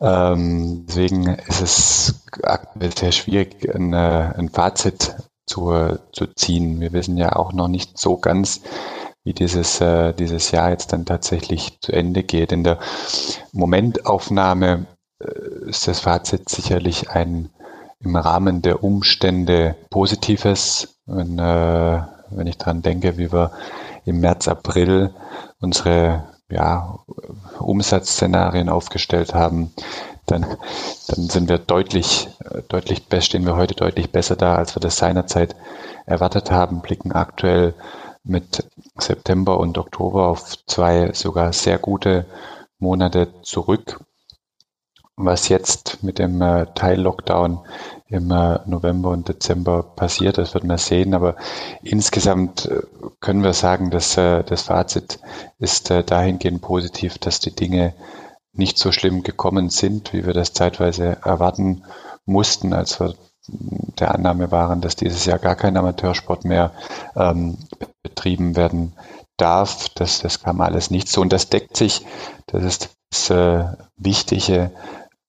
Ähm, 0.00 0.84
deswegen 0.86 1.26
ist 1.26 1.62
es 1.62 2.14
aktuell 2.42 2.94
sehr 2.94 3.12
schwierig, 3.12 3.74
ein, 3.74 3.94
äh, 3.94 4.34
ein 4.36 4.50
Fazit 4.50 5.16
zu, 5.46 5.98
zu 6.12 6.26
ziehen. 6.26 6.78
Wir 6.80 6.92
wissen 6.92 7.16
ja 7.16 7.34
auch 7.34 7.54
noch 7.54 7.68
nicht 7.68 7.98
so 7.98 8.18
ganz, 8.18 8.60
wie 9.24 9.32
dieses, 9.32 9.80
äh, 9.80 10.12
dieses 10.12 10.50
Jahr 10.50 10.70
jetzt 10.70 10.92
dann 10.92 11.06
tatsächlich 11.06 11.80
zu 11.80 11.92
Ende 11.92 12.22
geht. 12.22 12.52
In 12.52 12.64
der 12.64 12.80
Momentaufnahme 13.52 14.84
äh, 15.18 15.70
ist 15.70 15.88
das 15.88 16.00
Fazit 16.00 16.50
sicherlich 16.50 17.08
ein 17.08 17.48
im 18.00 18.14
Rahmen 18.14 18.60
der 18.60 18.84
Umstände 18.84 19.74
positives. 19.88 20.98
Wenn, 21.06 21.38
äh, 21.38 22.02
wenn 22.28 22.46
ich 22.46 22.58
daran 22.58 22.82
denke, 22.82 23.16
wie 23.16 23.32
wir 23.32 23.52
im 24.04 24.20
März, 24.20 24.48
April 24.48 25.14
unsere 25.60 26.28
ja, 26.48 26.98
Umsatzszenarien 27.58 28.68
aufgestellt 28.68 29.34
haben, 29.34 29.72
dann, 30.26 30.42
dann 31.08 31.28
sind 31.28 31.48
wir 31.48 31.58
deutlich, 31.58 32.28
deutlich, 32.68 33.02
stehen 33.20 33.46
wir 33.46 33.56
heute 33.56 33.74
deutlich 33.74 34.10
besser 34.10 34.36
da, 34.36 34.56
als 34.56 34.74
wir 34.76 34.80
das 34.80 34.96
seinerzeit 34.96 35.54
erwartet 36.04 36.50
haben, 36.50 36.82
blicken 36.82 37.12
aktuell 37.12 37.74
mit 38.24 38.68
September 38.98 39.58
und 39.58 39.78
Oktober 39.78 40.26
auf 40.26 40.56
zwei 40.66 41.12
sogar 41.12 41.52
sehr 41.52 41.78
gute 41.78 42.26
Monate 42.78 43.28
zurück. 43.42 44.00
Was 45.16 45.48
jetzt 45.48 46.02
mit 46.02 46.18
dem 46.18 46.42
äh, 46.42 46.66
Teil-Lockdown 46.74 47.60
im 48.08 48.30
äh, 48.30 48.60
November 48.66 49.10
und 49.10 49.28
Dezember 49.28 49.82
passiert. 49.82 50.38
Das 50.38 50.54
wird 50.54 50.64
man 50.64 50.78
sehen. 50.78 51.14
Aber 51.14 51.36
insgesamt 51.82 52.66
äh, 52.66 52.82
können 53.20 53.42
wir 53.42 53.52
sagen, 53.52 53.90
dass 53.90 54.16
äh, 54.16 54.44
das 54.44 54.62
Fazit 54.62 55.18
ist 55.58 55.90
dahingehend 55.90 56.62
positiv, 56.62 57.18
dass 57.18 57.40
die 57.40 57.54
Dinge 57.54 57.94
nicht 58.52 58.78
so 58.78 58.92
schlimm 58.92 59.22
gekommen 59.22 59.70
sind, 59.70 60.12
wie 60.12 60.26
wir 60.26 60.32
das 60.32 60.52
zeitweise 60.52 61.18
erwarten 61.24 61.84
mussten, 62.24 62.72
als 62.72 63.00
wir 63.00 63.14
der 63.48 64.14
Annahme 64.14 64.50
waren, 64.50 64.80
dass 64.80 64.96
dieses 64.96 65.24
Jahr 65.24 65.38
gar 65.38 65.54
kein 65.54 65.76
Amateursport 65.76 66.44
mehr 66.44 66.72
ähm, 67.14 67.58
betrieben 68.02 68.56
werden 68.56 68.94
darf. 69.36 69.88
Das, 69.90 70.20
das 70.20 70.42
kam 70.42 70.60
alles 70.60 70.90
nicht 70.90 71.08
so. 71.08 71.20
Und 71.20 71.32
das 71.32 71.48
deckt 71.48 71.76
sich, 71.76 72.04
das 72.46 72.64
ist 72.64 72.90
das 73.10 73.30
äh, 73.30 73.64
Wichtige, 73.96 74.72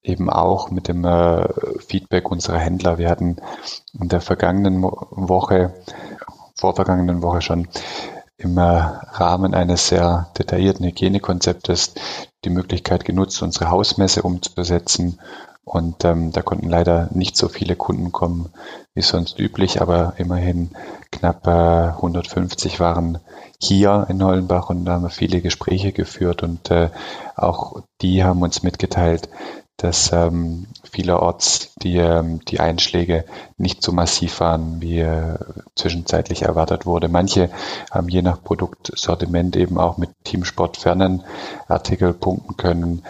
eben 0.07 0.29
auch 0.29 0.71
mit 0.71 0.87
dem 0.87 1.05
äh, 1.05 1.47
Feedback 1.79 2.31
unserer 2.31 2.57
Händler. 2.57 2.97
Wir 2.97 3.09
hatten 3.09 3.37
in 3.99 4.09
der 4.09 4.21
vergangenen 4.21 4.81
Woche, 4.83 5.73
vorvergangenen 6.55 7.21
Woche 7.21 7.41
schon 7.41 7.67
im 8.37 8.57
äh, 8.57 8.61
Rahmen 8.61 9.53
eines 9.53 9.87
sehr 9.87 10.29
detaillierten 10.37 10.85
Hygienekonzeptes 10.85 11.95
die 12.45 12.49
Möglichkeit 12.49 13.03
genutzt, 13.03 13.41
unsere 13.41 13.69
Hausmesse 13.69 14.21
umzusetzen. 14.21 15.19
Und 15.63 16.05
ähm, 16.05 16.31
da 16.31 16.41
konnten 16.41 16.69
leider 16.69 17.09
nicht 17.11 17.35
so 17.35 17.49
viele 17.49 17.75
Kunden 17.75 18.13
kommen 18.13 18.53
wie 18.93 19.01
sonst 19.01 19.37
üblich, 19.37 19.81
aber 19.81 20.13
immerhin 20.15 20.69
knapp 21.11 21.45
äh, 21.45 21.89
150 21.95 22.79
waren 22.79 23.19
hier 23.59 24.05
in 24.07 24.23
Hollenbach 24.23 24.69
und 24.69 24.85
da 24.85 24.93
haben 24.93 25.03
wir 25.03 25.09
viele 25.09 25.41
Gespräche 25.41 25.91
geführt 25.91 26.41
und 26.41 26.71
äh, 26.71 26.89
auch 27.35 27.81
die 28.01 28.23
haben 28.23 28.43
uns 28.43 28.63
mitgeteilt, 28.63 29.27
dass 29.77 30.11
ähm, 30.11 30.65
vielerorts 30.91 31.75
die, 31.83 31.97
ähm, 31.97 32.41
die 32.45 32.59
Einschläge 32.59 33.25
nicht 33.57 33.83
so 33.83 33.91
massiv 33.91 34.39
waren, 34.39 34.81
wie 34.81 34.99
äh, 34.99 35.37
zwischenzeitlich 35.75 36.41
erwartet 36.41 36.87
wurde. 36.87 37.09
Manche 37.09 37.51
haben 37.91 38.09
je 38.09 38.23
nach 38.23 38.43
Produktsortiment 38.43 39.55
eben 39.55 39.77
auch 39.77 39.97
mit 39.97 40.09
Teamsport 40.23 40.77
fernen 40.77 41.23
Artikel 41.67 42.13
punkten 42.13 42.57
können. 42.57 43.03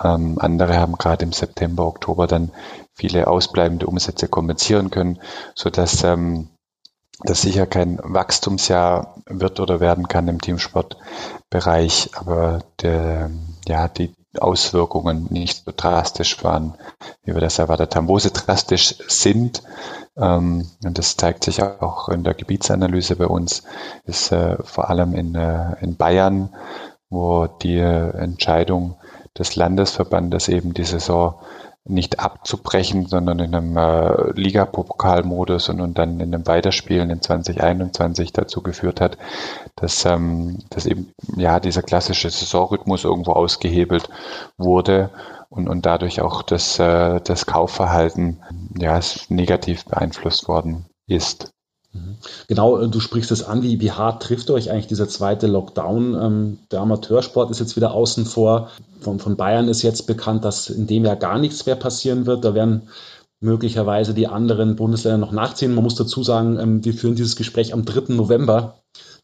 Ähm, 0.00 0.38
andere 0.38 0.76
haben 0.78 0.96
gerade 0.96 1.24
im 1.24 1.32
September, 1.32 1.86
Oktober 1.86 2.28
dann 2.28 2.52
viele 2.94 3.26
ausbleibende 3.26 3.86
Umsätze 3.86 4.28
kompensieren 4.28 4.90
können, 4.90 5.18
so 5.56 5.70
dass 5.70 6.04
ähm, 6.04 6.48
das 7.24 7.42
sicher 7.42 7.66
kein 7.66 7.98
Wachstumsjahr 8.02 9.16
wird 9.26 9.58
oder 9.58 9.80
werden 9.80 10.08
kann 10.08 10.28
im 10.28 10.40
Teamsportbereich, 10.40 12.10
aber 12.14 12.60
der, 12.80 13.30
ja, 13.66 13.88
die, 13.88 14.12
Auswirkungen 14.38 15.26
nicht 15.30 15.64
so 15.64 15.72
drastisch 15.76 16.42
waren, 16.42 16.74
wie 17.24 17.34
wir 17.34 17.40
das 17.40 17.58
erwartet 17.58 17.94
haben. 17.96 18.08
Wo 18.08 18.18
sie 18.18 18.30
drastisch 18.30 18.96
sind, 19.08 19.62
ähm, 20.16 20.68
und 20.84 20.98
das 20.98 21.16
zeigt 21.16 21.44
sich 21.44 21.62
auch 21.62 22.08
in 22.08 22.24
der 22.24 22.34
Gebietsanalyse 22.34 23.16
bei 23.16 23.26
uns, 23.26 23.62
ist 24.04 24.32
äh, 24.32 24.56
vor 24.62 24.90
allem 24.90 25.14
in, 25.14 25.34
äh, 25.34 25.76
in 25.80 25.96
Bayern, 25.96 26.54
wo 27.10 27.46
die 27.46 27.78
Entscheidung 27.78 28.96
des 29.38 29.56
Landesverbandes 29.56 30.48
eben 30.48 30.72
die 30.72 30.84
Saison 30.84 31.34
nicht 31.84 32.20
abzubrechen, 32.20 33.06
sondern 33.06 33.40
in 33.40 33.54
einem 33.54 33.76
äh, 33.76 34.32
Ligapokalmodus 34.32 35.68
und, 35.68 35.80
und 35.80 35.98
dann 35.98 36.20
in 36.20 36.34
einem 36.34 36.46
Weiterspielen 36.46 37.10
in 37.10 37.20
2021 37.20 38.32
dazu 38.32 38.62
geführt 38.62 39.00
hat, 39.00 39.18
dass, 39.74 40.04
ähm, 40.04 40.58
dass 40.70 40.86
eben 40.86 41.12
ja 41.36 41.58
dieser 41.58 41.82
klassische 41.82 42.30
Saisonrhythmus 42.30 43.04
irgendwo 43.04 43.32
ausgehebelt 43.32 44.08
wurde 44.56 45.10
und, 45.48 45.68
und 45.68 45.84
dadurch 45.84 46.20
auch 46.20 46.42
das, 46.42 46.78
äh, 46.78 47.20
das 47.20 47.46
Kaufverhalten 47.46 48.42
ja 48.78 49.00
negativ 49.28 49.84
beeinflusst 49.84 50.46
worden 50.46 50.86
ist. 51.08 51.50
Mhm. 51.92 52.16
Genau, 52.48 52.78
äh, 52.78 52.88
du 52.88 53.00
sprichst 53.00 53.30
es 53.30 53.44
an, 53.44 53.62
wie, 53.62 53.80
wie 53.80 53.92
hart 53.92 54.22
trifft 54.22 54.50
euch 54.50 54.70
eigentlich 54.70 54.86
dieser 54.86 55.08
zweite 55.08 55.46
Lockdown? 55.46 56.14
Ähm, 56.14 56.58
der 56.70 56.80
Amateursport 56.80 57.50
ist 57.50 57.60
jetzt 57.60 57.76
wieder 57.76 57.92
außen 57.92 58.24
vor. 58.24 58.70
Von, 59.00 59.18
von 59.18 59.36
Bayern 59.36 59.68
ist 59.68 59.82
jetzt 59.82 60.06
bekannt, 60.06 60.44
dass 60.44 60.70
in 60.70 60.86
dem 60.86 61.04
Jahr 61.04 61.16
gar 61.16 61.38
nichts 61.38 61.66
mehr 61.66 61.76
passieren 61.76 62.26
wird. 62.26 62.44
Da 62.44 62.54
werden 62.54 62.88
möglicherweise 63.40 64.14
die 64.14 64.28
anderen 64.28 64.76
Bundesländer 64.76 65.18
noch 65.18 65.32
nachziehen. 65.32 65.74
Man 65.74 65.84
muss 65.84 65.96
dazu 65.96 66.22
sagen, 66.22 66.58
ähm, 66.58 66.84
wir 66.84 66.94
führen 66.94 67.16
dieses 67.16 67.36
Gespräch 67.36 67.74
am 67.74 67.84
3. 67.84 68.14
November. 68.14 68.76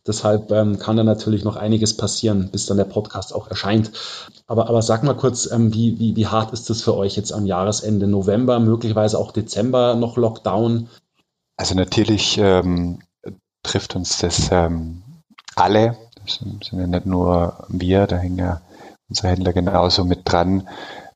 Deshalb 0.06 0.50
ähm, 0.52 0.78
kann 0.78 0.96
da 0.96 1.04
natürlich 1.04 1.44
noch 1.44 1.56
einiges 1.56 1.96
passieren, 1.96 2.50
bis 2.50 2.66
dann 2.66 2.76
der 2.76 2.84
Podcast 2.84 3.34
auch 3.34 3.48
erscheint. 3.48 3.92
Aber, 4.46 4.68
aber 4.68 4.80
sag 4.80 5.04
mal 5.04 5.16
kurz, 5.16 5.50
wie, 5.52 5.98
wie, 5.98 6.16
wie 6.16 6.26
hart 6.26 6.52
ist 6.52 6.70
das 6.70 6.82
für 6.82 6.96
euch 6.96 7.16
jetzt 7.16 7.32
am 7.32 7.46
Jahresende 7.46 8.06
November, 8.06 8.58
möglicherweise 8.58 9.18
auch 9.18 9.32
Dezember 9.32 9.96
noch 9.96 10.16
Lockdown? 10.16 10.88
Also 11.58 11.74
natürlich 11.74 12.38
ähm, 12.38 13.00
trifft 13.64 13.96
uns 13.96 14.18
das 14.18 14.50
ähm, 14.52 15.02
alle. 15.56 15.98
Das 16.24 16.36
sind 16.36 16.70
ja 16.70 16.86
nicht 16.86 17.04
nur 17.04 17.64
wir, 17.68 18.06
da 18.06 18.16
hängen 18.16 18.38
ja 18.38 18.60
unsere 19.08 19.28
Händler 19.28 19.52
genauso 19.52 20.04
mit 20.04 20.20
dran. 20.24 20.68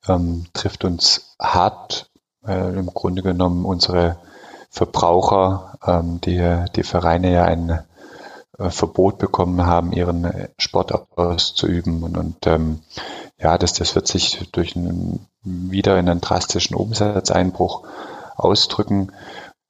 Ähm, 0.09 0.47
trifft 0.53 0.85
uns 0.85 1.37
hart. 1.41 2.11
Äh, 2.45 2.77
Im 2.77 2.87
Grunde 2.87 3.23
genommen 3.23 3.65
unsere 3.65 4.17
Verbraucher, 4.69 5.79
ähm, 5.87 6.21
die 6.21 6.65
die 6.75 6.83
Vereine 6.83 7.33
ja 7.33 7.45
ein 7.45 7.81
äh, 8.59 8.71
Verbot 8.71 9.19
bekommen 9.19 9.65
haben, 9.65 9.93
ihren 9.93 10.49
Sport 10.59 10.93
auszuüben. 11.17 12.03
Und, 12.03 12.17
und 12.17 12.47
ähm, 12.49 12.81
ja, 13.39 13.59
das, 13.59 13.75
das 13.75 13.95
wird 13.95 14.09
sich 14.09 14.51
durch 14.51 14.75
einen, 14.75 15.25
wieder 15.45 15.99
in 16.01 16.09
einen 16.09 16.21
drastischen 16.21 16.75
Umsatzeinbruch 16.75 17.85
ausdrücken. 18.35 19.13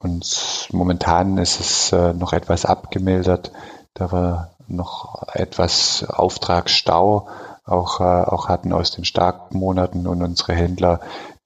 Und 0.03 0.69
momentan 0.73 1.39
ist 1.39 1.61
es 1.61 1.93
äh, 1.93 2.13
noch 2.13 2.33
etwas 2.33 2.65
abgemildert, 2.65 3.53
da 3.95 4.11
wir 4.11 4.51
noch 4.67 5.23
etwas 5.33 6.05
Auftragsstau 6.09 7.29
auch, 7.65 8.01
äh, 8.01 8.05
auch 8.05 8.49
hatten 8.49 8.73
aus 8.73 8.91
den 8.91 9.05
starken 9.05 9.59
Monaten 9.59 10.07
und 10.07 10.23
unsere 10.23 10.55
Händler 10.55 11.01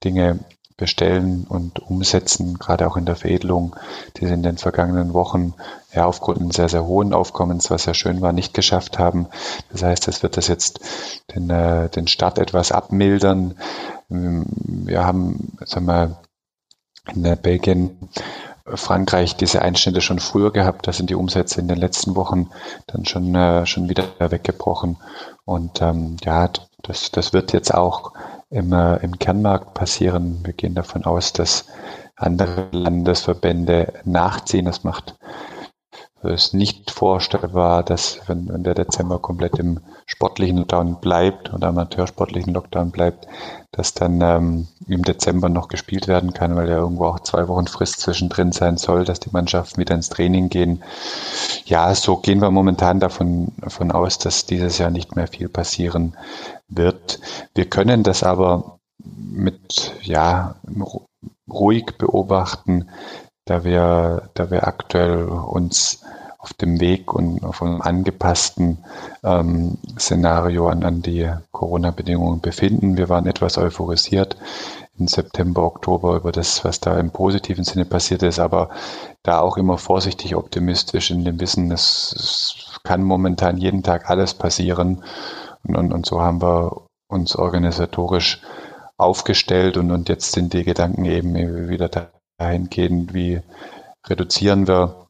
Dinge 0.05 0.39
bestellen 0.79 1.47
und 1.49 1.79
umsetzen, 1.79 2.59
gerade 2.59 2.87
auch 2.87 2.97
in 2.97 3.07
der 3.07 3.17
Veredelung, 3.17 3.77
die 4.17 4.27
sie 4.27 4.35
in 4.35 4.43
den 4.43 4.59
vergangenen 4.59 5.15
Wochen 5.15 5.55
ja 5.95 6.05
aufgrund 6.05 6.41
eines 6.41 6.57
sehr, 6.57 6.69
sehr 6.69 6.85
hohen 6.85 7.15
Aufkommens, 7.15 7.71
was 7.71 7.87
ja 7.87 7.95
schön 7.95 8.21
war, 8.21 8.33
nicht 8.33 8.53
geschafft 8.53 8.99
haben. 8.99 9.27
Das 9.73 9.83
heißt, 9.83 10.09
es 10.09 10.23
wird 10.23 10.37
das 10.37 10.49
jetzt 10.49 10.81
den, 11.35 11.49
äh, 11.49 11.89
den 11.89 12.09
Start 12.09 12.39
etwas 12.39 12.73
abmildern. 12.73 13.55
Wir 14.09 15.05
haben, 15.05 15.57
sagen 15.65 15.87
wir, 15.87 16.19
in 17.15 17.23
Belgien 17.43 18.11
Frankreich 18.75 19.37
diese 19.37 19.63
Einstände 19.63 20.01
schon 20.01 20.19
früher 20.19 20.53
gehabt. 20.53 20.87
Da 20.87 20.93
sind 20.93 21.11
die 21.11 21.15
Umsätze 21.15 21.61
in 21.61 21.69
den 21.69 21.79
letzten 21.79 22.17
Wochen 22.17 22.51
dann 22.87 23.05
schon, 23.05 23.35
äh, 23.35 23.65
schon 23.65 23.89
wieder 23.89 24.05
weggebrochen. 24.19 24.97
Und 25.45 25.81
ähm, 25.83 26.17
ja, 26.25 26.51
das, 26.83 27.13
das 27.13 27.33
wird 27.33 27.53
jetzt 27.53 27.73
auch 27.73 28.13
im, 28.51 28.73
äh, 28.73 28.97
im 28.97 29.19
Kernmarkt 29.19 29.75
passieren. 29.75 30.41
Wir 30.45 30.53
gehen 30.53 30.75
davon 30.75 31.05
aus, 31.05 31.33
dass 31.33 31.67
andere 32.17 32.69
Landesverbände 32.73 33.93
nachziehen. 34.05 34.65
Das 34.65 34.83
macht 34.83 35.17
es 36.23 36.53
nicht 36.53 36.91
vorstellbar, 36.91 37.85
dass 37.85 38.21
wenn, 38.27 38.49
wenn 38.49 38.65
der 38.65 38.75
Dezember 38.75 39.21
komplett 39.21 39.59
im 39.59 39.81
sportlichen 40.07 40.59
Lockdown 40.59 41.01
bleibt 41.01 41.53
oder 41.53 41.69
amateursportlichen 41.69 42.55
Lockdown 42.55 42.93
bleibt, 42.93 43.27
dass 43.73 43.93
dann 43.93 44.21
ähm, 44.21 44.69
im 44.87 45.03
Dezember 45.03 45.49
noch 45.49 45.69
gespielt 45.69 46.07
werden 46.07 46.33
kann, 46.33 46.55
weil 46.55 46.69
ja 46.69 46.77
irgendwo 46.77 47.07
auch 47.07 47.21
zwei 47.21 47.49
Wochen 47.49 47.67
Frist 47.67 48.01
zwischendrin 48.01 48.53
sein 48.53 48.77
soll, 48.79 49.05
dass 49.05 49.19
die 49.19 49.31
Mannschaften 49.33 49.81
wieder 49.81 49.97
ins 49.97 50.09
Training 50.09 50.49
gehen. 50.49 50.83
Ja, 51.65 51.93
so 51.95 52.17
gehen 52.17 52.41
wir 52.41 52.53
momentan 52.53 53.01
davon, 53.01 53.53
davon 53.59 53.91
aus, 53.91 54.19
dass 54.19 54.47
dieses 54.47 54.79
Jahr 54.79 54.91
nicht 54.91 55.17
mehr 55.17 55.27
viel 55.27 55.49
passieren 55.49 56.17
wird. 56.69 57.21
Wir 57.55 57.69
können 57.69 58.05
das 58.05 58.23
aber 58.23 58.79
mit, 59.05 59.93
ja, 60.03 60.55
ruhig 61.51 61.99
beobachten, 61.99 62.89
da 63.45 63.65
wir, 63.65 64.31
da 64.35 64.51
wir 64.51 64.67
aktuell 64.67 65.25
uns 65.25 66.03
auf 66.47 66.55
dem 66.55 66.79
Weg 66.81 67.13
und 67.13 67.43
auf 67.45 67.61
einem 67.61 67.83
angepassten 67.83 68.79
ähm, 69.25 69.79
Szenario 69.99 70.69
an, 70.69 70.85
an 70.85 71.03
die 71.03 71.29
Corona-Bedingungen 71.51 72.41
befinden. 72.41 72.97
Wir 72.97 73.09
waren 73.09 73.27
etwas 73.27 73.59
euphorisiert 73.59 74.37
im 74.97 75.09
September, 75.09 75.65
Oktober 75.65 76.15
über 76.15 76.31
das, 76.31 76.65
was 76.65 76.79
da 76.79 77.01
im 77.01 77.11
positiven 77.11 77.65
Sinne 77.65 77.85
passiert 77.85 78.23
ist, 78.23 78.39
aber 78.39 78.71
da 79.25 79.41
auch 79.41 79.57
immer 79.57 79.77
vorsichtig 79.77 80.37
optimistisch 80.37 81.11
in 81.11 81.25
dem 81.25 81.41
Wissen, 81.41 81.73
es, 81.73 82.15
es 82.17 82.81
kann 82.85 83.03
momentan 83.03 83.57
jeden 83.59 83.83
Tag 83.83 84.09
alles 84.09 84.33
passieren. 84.33 85.03
Und, 85.65 85.77
und, 85.77 85.93
und 85.93 86.07
so 86.07 86.23
haben 86.23 86.41
wir 86.41 86.83
uns 87.09 87.35
organisatorisch 87.35 88.41
aufgestellt 88.97 89.77
und, 89.77 89.91
und 89.91 90.09
jetzt 90.09 90.31
sind 90.31 90.53
die 90.53 90.63
Gedanken 90.63 91.07
eben 91.07 91.69
wieder 91.69 91.91
dahingehend, 92.39 93.15
wie 93.15 93.41
reduzieren 94.07 94.69
wir 94.69 95.06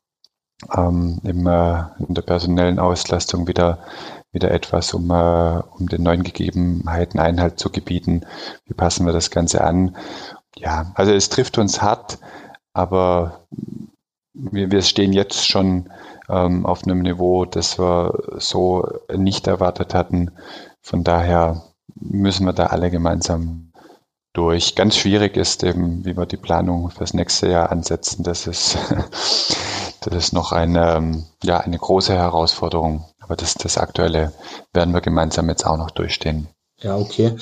ähm, 0.74 1.20
im, 1.24 1.46
äh, 1.46 1.84
in 2.06 2.14
der 2.14 2.22
personellen 2.22 2.78
Auslastung 2.78 3.46
wieder, 3.46 3.78
wieder 4.32 4.50
etwas, 4.50 4.94
um, 4.94 5.10
äh, 5.10 5.62
um 5.78 5.88
den 5.88 6.02
neuen 6.02 6.22
Gegebenheiten 6.22 7.20
Einhalt 7.20 7.58
zu 7.58 7.70
gebieten. 7.70 8.24
Wie 8.64 8.74
passen 8.74 9.06
wir 9.06 9.12
das 9.12 9.30
Ganze 9.30 9.62
an? 9.62 9.96
Ja, 10.56 10.92
also 10.94 11.12
es 11.12 11.28
trifft 11.28 11.58
uns 11.58 11.82
hart, 11.82 12.18
aber 12.72 13.46
wir, 14.32 14.70
wir 14.70 14.82
stehen 14.82 15.12
jetzt 15.12 15.46
schon 15.46 15.90
ähm, 16.28 16.66
auf 16.66 16.84
einem 16.84 17.00
Niveau, 17.00 17.44
das 17.44 17.78
wir 17.78 18.38
so 18.38 18.86
nicht 19.14 19.46
erwartet 19.46 19.94
hatten. 19.94 20.32
Von 20.82 21.04
daher 21.04 21.62
müssen 21.94 22.46
wir 22.46 22.52
da 22.52 22.66
alle 22.66 22.90
gemeinsam 22.90 23.72
durch. 24.32 24.74
Ganz 24.74 24.96
schwierig 24.96 25.36
ist 25.36 25.64
eben, 25.64 26.04
wie 26.04 26.16
wir 26.16 26.26
die 26.26 26.36
Planung 26.36 26.90
fürs 26.90 27.14
nächste 27.14 27.48
Jahr 27.48 27.70
ansetzen. 27.70 28.22
Das 28.22 28.46
ist 28.46 28.76
Das 30.06 30.26
ist 30.26 30.32
noch 30.32 30.52
eine, 30.52 30.94
ähm, 30.94 31.24
ja, 31.42 31.58
eine 31.58 31.78
große 31.78 32.14
Herausforderung. 32.14 33.04
Aber 33.18 33.34
das, 33.34 33.54
das 33.54 33.76
Aktuelle 33.76 34.32
werden 34.72 34.94
wir 34.94 35.00
gemeinsam 35.00 35.48
jetzt 35.48 35.66
auch 35.66 35.76
noch 35.76 35.90
durchstehen. 35.90 36.46
Ja, 36.80 36.96
okay. 36.96 37.34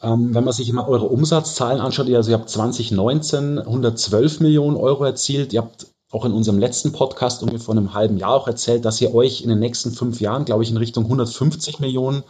Ähm, 0.00 0.34
wenn 0.34 0.44
man 0.44 0.54
sich 0.54 0.68
immer 0.70 0.88
eure 0.88 1.06
Umsatzzahlen 1.06 1.80
anschaut, 1.80 2.08
also 2.08 2.30
ihr 2.30 2.38
habt 2.38 2.48
2019 2.48 3.58
112 3.58 4.40
Millionen 4.40 4.78
Euro 4.78 5.04
erzielt. 5.04 5.52
Ihr 5.52 5.60
habt 5.60 5.88
auch 6.10 6.24
in 6.24 6.32
unserem 6.32 6.58
letzten 6.58 6.92
Podcast 6.92 7.42
ungefähr 7.42 7.60
vor 7.60 7.76
einem 7.76 7.92
halben 7.92 8.16
Jahr 8.16 8.32
auch 8.32 8.46
erzählt, 8.46 8.86
dass 8.86 9.00
ihr 9.02 9.14
euch 9.14 9.42
in 9.42 9.50
den 9.50 9.58
nächsten 9.58 9.90
fünf 9.90 10.20
Jahren, 10.20 10.46
glaube 10.46 10.62
ich, 10.62 10.70
in 10.70 10.78
Richtung 10.78 11.04
150 11.04 11.80
Millionen 11.80 12.22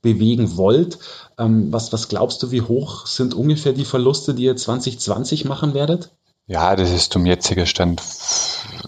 bewegen 0.00 0.56
wollt. 0.56 0.98
Ähm, 1.36 1.70
was, 1.70 1.92
was 1.92 2.08
glaubst 2.08 2.42
du, 2.42 2.50
wie 2.50 2.62
hoch 2.62 3.06
sind 3.06 3.34
ungefähr 3.34 3.74
die 3.74 3.84
Verluste, 3.84 4.32
die 4.32 4.44
ihr 4.44 4.56
2020 4.56 5.44
machen 5.44 5.74
werdet? 5.74 6.12
Ja, 6.46 6.76
das 6.76 6.90
ist 6.90 7.12
zum 7.12 7.24
jetzigen 7.24 7.66
Stand 7.66 8.02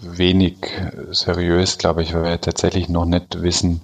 wenig 0.01 0.55
seriös, 1.11 1.77
glaube 1.77 2.03
ich, 2.03 2.13
weil 2.13 2.23
wir 2.23 2.41
tatsächlich 2.41 2.89
noch 2.89 3.05
nicht 3.05 3.41
wissen, 3.41 3.81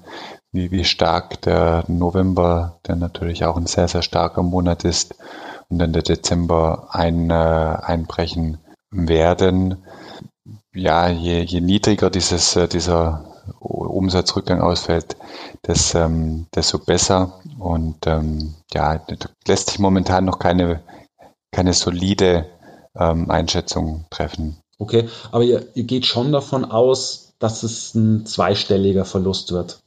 wie, 0.51 0.71
wie 0.71 0.85
stark 0.85 1.41
der 1.41 1.83
November, 1.87 2.79
der 2.87 2.95
natürlich 2.95 3.45
auch 3.45 3.57
ein 3.57 3.65
sehr, 3.65 3.87
sehr 3.87 4.01
starker 4.01 4.43
Monat 4.43 4.83
ist, 4.83 5.15
und 5.69 5.79
dann 5.79 5.93
der 5.93 6.03
Dezember 6.03 6.89
ein, 6.91 7.29
äh, 7.29 7.33
einbrechen 7.33 8.59
werden. 8.91 9.83
Ja, 10.73 11.09
je, 11.09 11.41
je 11.41 11.61
niedriger 11.61 12.09
dieses, 12.09 12.55
äh, 12.55 12.67
dieser 12.67 13.25
Umsatzrückgang 13.59 14.61
ausfällt, 14.61 15.17
des, 15.67 15.95
ähm, 15.95 16.45
desto 16.53 16.79
besser. 16.79 17.39
Und 17.57 18.05
ähm, 18.05 18.55
ja, 18.71 19.01
lässt 19.47 19.69
sich 19.69 19.79
momentan 19.79 20.25
noch 20.25 20.39
keine, 20.39 20.81
keine 21.51 21.73
solide 21.73 22.45
ähm, 22.95 23.31
Einschätzung 23.31 24.05
treffen. 24.09 24.57
Okay, 24.83 25.07
aber 25.31 25.45
ihr, 25.45 25.65
ihr 25.75 25.85
geht 25.85 26.05
schon 26.05 26.33
davon 26.33 26.65
aus, 26.65 27.31
dass 27.39 27.63
es 27.63 27.95
ein 27.95 28.25
zweistelliger 28.25 29.05
Verlust 29.05 29.53
wird. 29.53 29.79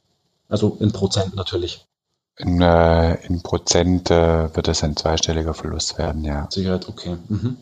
Also 0.49 0.79
in 0.81 0.91
Prozent 0.91 1.37
natürlich. 1.37 1.85
In, 2.39 2.63
äh, 2.63 3.15
in 3.27 3.43
Prozent 3.43 4.11
äh, 4.11 4.57
wird 4.57 4.69
es 4.69 4.83
ein 4.83 4.97
zweistelliger 4.97 5.53
Verlust 5.53 5.99
werden, 5.99 6.25
ja. 6.25 6.49
Sicherheit, 6.51 6.89
okay. 6.89 7.19
Mhm. 7.29 7.59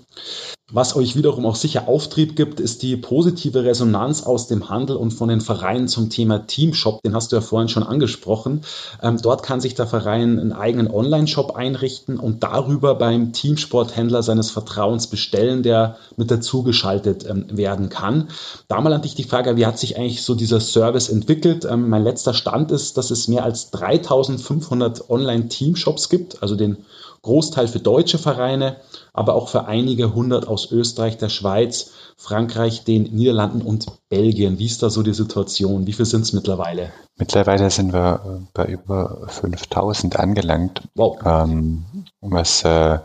Was 0.72 0.96
euch 0.96 1.14
wiederum 1.14 1.44
auch 1.44 1.56
sicher 1.56 1.88
Auftrieb 1.88 2.36
gibt, 2.36 2.58
ist 2.58 2.82
die 2.82 2.96
positive 2.96 3.64
Resonanz 3.64 4.22
aus 4.22 4.46
dem 4.46 4.70
Handel 4.70 4.96
und 4.96 5.10
von 5.10 5.28
den 5.28 5.42
Vereinen 5.42 5.88
zum 5.88 6.08
Thema 6.08 6.46
Teamshop. 6.46 7.02
Den 7.02 7.14
hast 7.14 7.30
du 7.30 7.36
ja 7.36 7.42
vorhin 7.42 7.68
schon 7.68 7.82
angesprochen. 7.82 8.62
Ähm, 9.02 9.18
dort 9.20 9.42
kann 9.42 9.60
sich 9.60 9.74
der 9.74 9.86
Verein 9.86 10.38
einen 10.38 10.54
eigenen 10.54 10.90
Online-Shop 10.90 11.54
einrichten 11.54 12.18
und 12.18 12.42
darüber 12.42 12.94
beim 12.94 13.34
Teamsporthändler 13.34 14.22
seines 14.22 14.50
Vertrauens 14.50 15.06
bestellen, 15.06 15.62
der 15.62 15.98
mit 16.16 16.30
dazu 16.30 16.62
geschaltet 16.62 17.28
ähm, 17.28 17.44
werden 17.50 17.90
kann. 17.90 18.30
Da 18.66 18.80
mal 18.80 18.94
an 18.94 19.02
dich 19.02 19.14
die 19.14 19.24
Frage, 19.24 19.58
wie 19.58 19.66
hat 19.66 19.78
sich 19.78 19.98
eigentlich 19.98 20.22
so 20.22 20.34
dieser 20.34 20.60
Service 20.60 21.10
entwickelt? 21.10 21.66
Ähm, 21.66 21.90
mein 21.90 22.04
letzter 22.04 22.32
Stand 22.32 22.72
ist, 22.72 22.96
dass 22.96 23.10
es 23.10 23.28
mehr 23.28 23.44
als 23.44 23.70
3500 23.70 25.10
Online-Teamshops 25.10 26.08
gibt, 26.08 26.42
also 26.42 26.56
den 26.56 26.78
Großteil 27.24 27.68
für 27.68 27.80
deutsche 27.80 28.18
Vereine, 28.18 28.76
aber 29.12 29.34
auch 29.34 29.48
für 29.48 29.64
einige 29.64 30.14
hundert 30.14 30.46
aus 30.46 30.70
Österreich, 30.70 31.16
der 31.18 31.30
Schweiz, 31.30 31.90
Frankreich, 32.16 32.84
den 32.84 33.04
Niederlanden 33.04 33.62
und 33.62 33.86
Belgien. 34.08 34.58
Wie 34.58 34.66
ist 34.66 34.82
da 34.82 34.90
so 34.90 35.02
die 35.02 35.14
Situation? 35.14 35.86
Wie 35.86 35.92
viel 35.94 36.04
sind 36.04 36.20
es 36.20 36.32
mittlerweile? 36.32 36.92
Mittlerweile 37.16 37.70
sind 37.70 37.92
wir 37.92 38.20
äh, 38.24 38.46
bei 38.52 38.66
über 38.66 39.26
5000 39.28 40.16
angelangt, 40.16 40.82
wow. 40.94 41.18
ähm, 41.24 41.86
was 42.20 42.62
äh, 42.64 42.98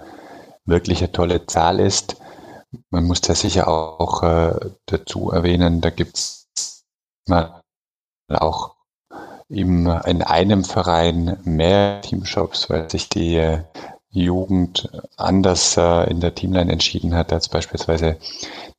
wirklich 0.66 1.00
eine 1.00 1.12
tolle 1.12 1.46
Zahl 1.48 1.80
ist. 1.80 2.18
Man 2.92 3.06
muss 3.06 3.22
da 3.22 3.34
sicher 3.34 3.68
auch 3.68 4.22
äh, 4.22 4.54
dazu 4.86 5.32
erwähnen, 5.32 5.82
da 5.82 5.90
gibt 5.90 6.18
es 6.18 6.48
auch 8.30 8.76
im, 9.48 9.88
in 10.06 10.22
einem 10.22 10.64
Verein 10.64 11.40
mehr 11.44 12.02
Teamshops, 12.02 12.70
weil 12.70 12.90
sich 12.90 13.10
die 13.10 13.36
äh, 13.36 13.64
Jugend 14.12 14.90
anders 15.18 15.78
äh, 15.78 16.10
in 16.10 16.20
der 16.20 16.34
Teamline 16.34 16.72
entschieden 16.72 17.14
hat 17.14 17.32
als 17.32 17.48
beispielsweise 17.48 18.18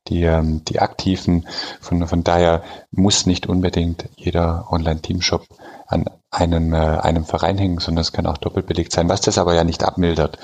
die, 0.07 0.23
ähm, 0.23 0.63
die 0.65 0.79
Aktiven. 0.79 1.47
Von, 1.79 2.05
von 2.07 2.23
daher 2.23 2.63
muss 2.91 3.25
nicht 3.25 3.47
unbedingt 3.47 4.09
jeder 4.15 4.67
Online-Teamshop 4.71 5.45
an 5.87 6.05
einem, 6.31 6.73
äh, 6.73 6.77
einem 6.77 7.25
Verein 7.25 7.57
hängen, 7.57 7.79
sondern 7.79 8.01
es 8.01 8.11
kann 8.11 8.25
auch 8.25 8.37
doppelt 8.37 8.65
belegt 8.65 8.91
sein, 8.91 9.09
was 9.09 9.21
das 9.21 9.37
aber 9.37 9.53
ja 9.53 9.63
nicht 9.63 9.83
abmildert. 9.83 10.37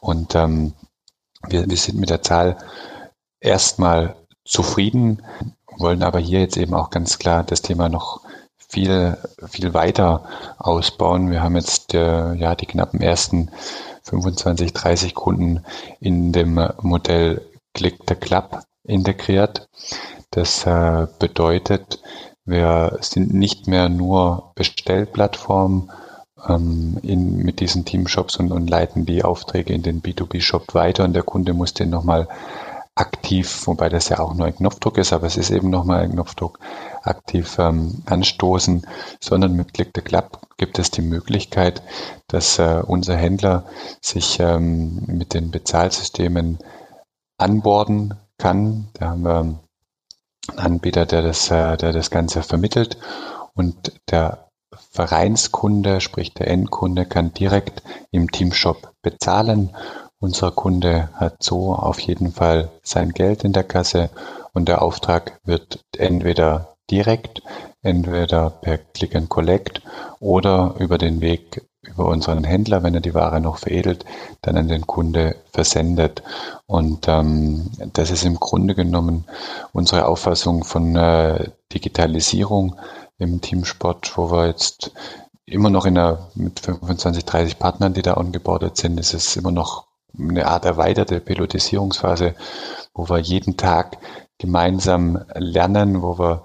Und 0.00 0.34
ähm, 0.34 0.74
wir, 1.48 1.68
wir 1.68 1.76
sind 1.76 1.98
mit 1.98 2.10
der 2.10 2.22
Zahl 2.22 2.58
erstmal 3.40 4.16
zufrieden, 4.44 5.22
wollen 5.76 6.02
aber 6.02 6.18
hier 6.18 6.40
jetzt 6.40 6.56
eben 6.56 6.74
auch 6.74 6.90
ganz 6.90 7.18
klar 7.18 7.44
das 7.44 7.62
Thema 7.62 7.88
noch 7.88 8.20
viel, 8.56 9.16
viel 9.48 9.74
weiter 9.74 10.24
ausbauen. 10.58 11.30
Wir 11.30 11.42
haben 11.42 11.56
jetzt 11.56 11.94
äh, 11.94 12.34
ja 12.34 12.54
die 12.54 12.66
knappen 12.66 13.00
ersten 13.00 13.50
25, 14.08 14.72
30 14.72 15.14
Kunden 15.14 15.64
in 16.00 16.32
dem 16.32 16.60
Modell 16.82 17.42
Click 17.74 17.98
the 18.08 18.14
Club 18.14 18.62
integriert. 18.84 19.68
Das 20.30 20.66
äh, 20.66 21.06
bedeutet, 21.18 22.00
wir 22.44 22.98
sind 23.00 23.32
nicht 23.34 23.66
mehr 23.66 23.88
nur 23.88 24.52
Bestellplattform 24.54 25.90
ähm, 26.48 26.98
in, 27.02 27.36
mit 27.38 27.60
diesen 27.60 27.84
Teamshops 27.84 28.36
und, 28.36 28.52
und 28.52 28.68
leiten 28.68 29.06
die 29.06 29.24
Aufträge 29.24 29.74
in 29.74 29.82
den 29.82 30.02
B2B-Shop 30.02 30.74
weiter 30.74 31.04
und 31.04 31.12
der 31.12 31.22
Kunde 31.22 31.52
muss 31.52 31.74
den 31.74 31.90
nochmal 31.90 32.28
aktiv, 32.94 33.66
wobei 33.66 33.88
das 33.88 34.08
ja 34.08 34.18
auch 34.18 34.34
nur 34.34 34.46
ein 34.46 34.56
Knopfdruck 34.56 34.98
ist, 34.98 35.12
aber 35.12 35.26
es 35.26 35.36
ist 35.36 35.50
eben 35.50 35.70
nochmal 35.70 36.00
ein 36.00 36.12
Knopfdruck, 36.12 36.58
aktiv 37.02 37.58
ähm, 37.58 38.02
anstoßen, 38.06 38.86
sondern 39.20 39.54
mit 39.54 39.74
Click 39.74 39.90
the 39.94 40.02
Club 40.02 40.40
gibt 40.56 40.78
es 40.78 40.90
die 40.90 41.02
Möglichkeit, 41.02 41.82
dass 42.28 42.58
äh, 42.58 42.82
unser 42.86 43.16
Händler 43.16 43.64
sich 44.00 44.38
ähm, 44.40 45.02
mit 45.06 45.34
den 45.34 45.50
Bezahlsystemen 45.50 46.58
anborden 47.38 48.14
kann. 48.38 48.88
Da 48.94 49.10
haben 49.10 49.22
wir 49.22 49.38
einen 49.38 49.58
Anbieter, 50.56 51.06
der 51.06 51.22
das, 51.22 51.50
äh, 51.50 51.76
der 51.76 51.92
das 51.92 52.10
Ganze 52.10 52.42
vermittelt 52.42 52.98
und 53.54 53.92
der 54.10 54.48
Vereinskunde, 54.90 56.00
sprich 56.00 56.34
der 56.34 56.48
Endkunde, 56.48 57.06
kann 57.06 57.32
direkt 57.32 57.82
im 58.10 58.30
Teamshop 58.30 58.92
bezahlen 59.02 59.74
unser 60.20 60.50
Kunde 60.50 61.10
hat 61.14 61.42
so 61.42 61.74
auf 61.74 62.00
jeden 62.00 62.32
Fall 62.32 62.70
sein 62.82 63.10
Geld 63.10 63.44
in 63.44 63.52
der 63.52 63.62
Kasse 63.62 64.10
und 64.52 64.68
der 64.68 64.82
Auftrag 64.82 65.38
wird 65.44 65.84
entweder 65.96 66.74
direkt, 66.90 67.42
entweder 67.82 68.50
per 68.50 68.78
Click 68.78 69.14
and 69.14 69.28
Collect 69.28 69.82
oder 70.20 70.74
über 70.78 70.98
den 70.98 71.20
Weg 71.20 71.62
über 71.82 72.06
unseren 72.06 72.44
Händler, 72.44 72.82
wenn 72.82 72.94
er 72.94 73.00
die 73.00 73.14
Ware 73.14 73.40
noch 73.40 73.58
veredelt, 73.58 74.04
dann 74.42 74.56
an 74.56 74.68
den 74.68 74.86
Kunde 74.86 75.36
versendet. 75.52 76.22
Und 76.66 77.08
ähm, 77.08 77.70
das 77.92 78.10
ist 78.10 78.24
im 78.24 78.36
Grunde 78.36 78.74
genommen 78.74 79.24
unsere 79.72 80.06
Auffassung 80.06 80.64
von 80.64 80.96
äh, 80.96 81.50
Digitalisierung 81.72 82.76
im 83.18 83.40
Teamsport, 83.40 84.16
wo 84.16 84.30
wir 84.30 84.46
jetzt 84.46 84.92
immer 85.46 85.70
noch 85.70 85.86
in 85.86 85.96
einer, 85.96 86.28
mit 86.34 86.60
25, 86.60 87.24
30 87.24 87.58
Partnern, 87.58 87.94
die 87.94 88.02
da 88.02 88.14
angebordet 88.14 88.76
sind, 88.76 89.00
ist 89.00 89.14
es 89.14 89.36
immer 89.36 89.50
noch 89.50 89.86
eine 90.18 90.46
Art 90.46 90.64
erweiterte 90.64 91.20
Pilotisierungsphase, 91.20 92.34
wo 92.94 93.08
wir 93.08 93.18
jeden 93.18 93.56
Tag 93.56 93.98
gemeinsam 94.38 95.24
lernen, 95.34 96.02
wo 96.02 96.18
wir 96.18 96.44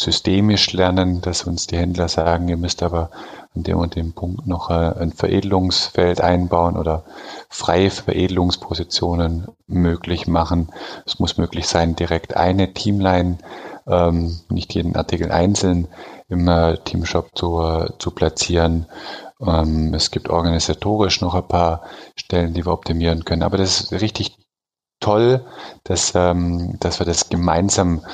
systemisch 0.00 0.72
lernen, 0.72 1.20
dass 1.20 1.44
uns 1.44 1.66
die 1.66 1.76
Händler 1.76 2.08
sagen, 2.08 2.48
ihr 2.48 2.56
müsst 2.56 2.82
aber 2.82 3.10
an 3.54 3.62
dem 3.62 3.78
und 3.78 3.96
dem 3.96 4.12
Punkt 4.12 4.46
noch 4.46 4.70
äh, 4.70 4.94
ein 4.98 5.12
Veredelungsfeld 5.12 6.20
einbauen 6.20 6.76
oder 6.76 7.04
freie 7.48 7.90
Veredelungspositionen 7.90 9.48
möglich 9.66 10.26
machen. 10.26 10.68
Es 11.06 11.18
muss 11.18 11.38
möglich 11.38 11.66
sein, 11.66 11.96
direkt 11.96 12.36
eine 12.36 12.72
Teamline, 12.72 13.38
ähm, 13.86 14.38
nicht 14.48 14.74
jeden 14.74 14.96
Artikel 14.96 15.32
einzeln 15.32 15.88
im 16.28 16.46
äh, 16.46 16.76
Teamshop 16.78 17.30
zu, 17.34 17.60
äh, 17.60 17.88
zu 17.98 18.10
platzieren 18.10 18.86
ähm, 19.40 19.94
es 19.94 20.10
gibt 20.10 20.28
organisatorisch 20.30 21.20
noch 21.20 21.34
ein 21.34 21.46
paar 21.46 21.82
Stellen, 22.16 22.54
die 22.54 22.64
wir 22.64 22.72
optimieren 22.72 23.24
können. 23.24 23.42
Aber 23.42 23.56
das 23.56 23.80
ist 23.80 23.92
richtig 23.92 24.36
toll, 25.00 25.44
dass, 25.84 26.12
ähm, 26.14 26.76
dass 26.80 26.98
wir 26.98 27.06
das 27.06 27.28
gemeinsam 27.28 28.04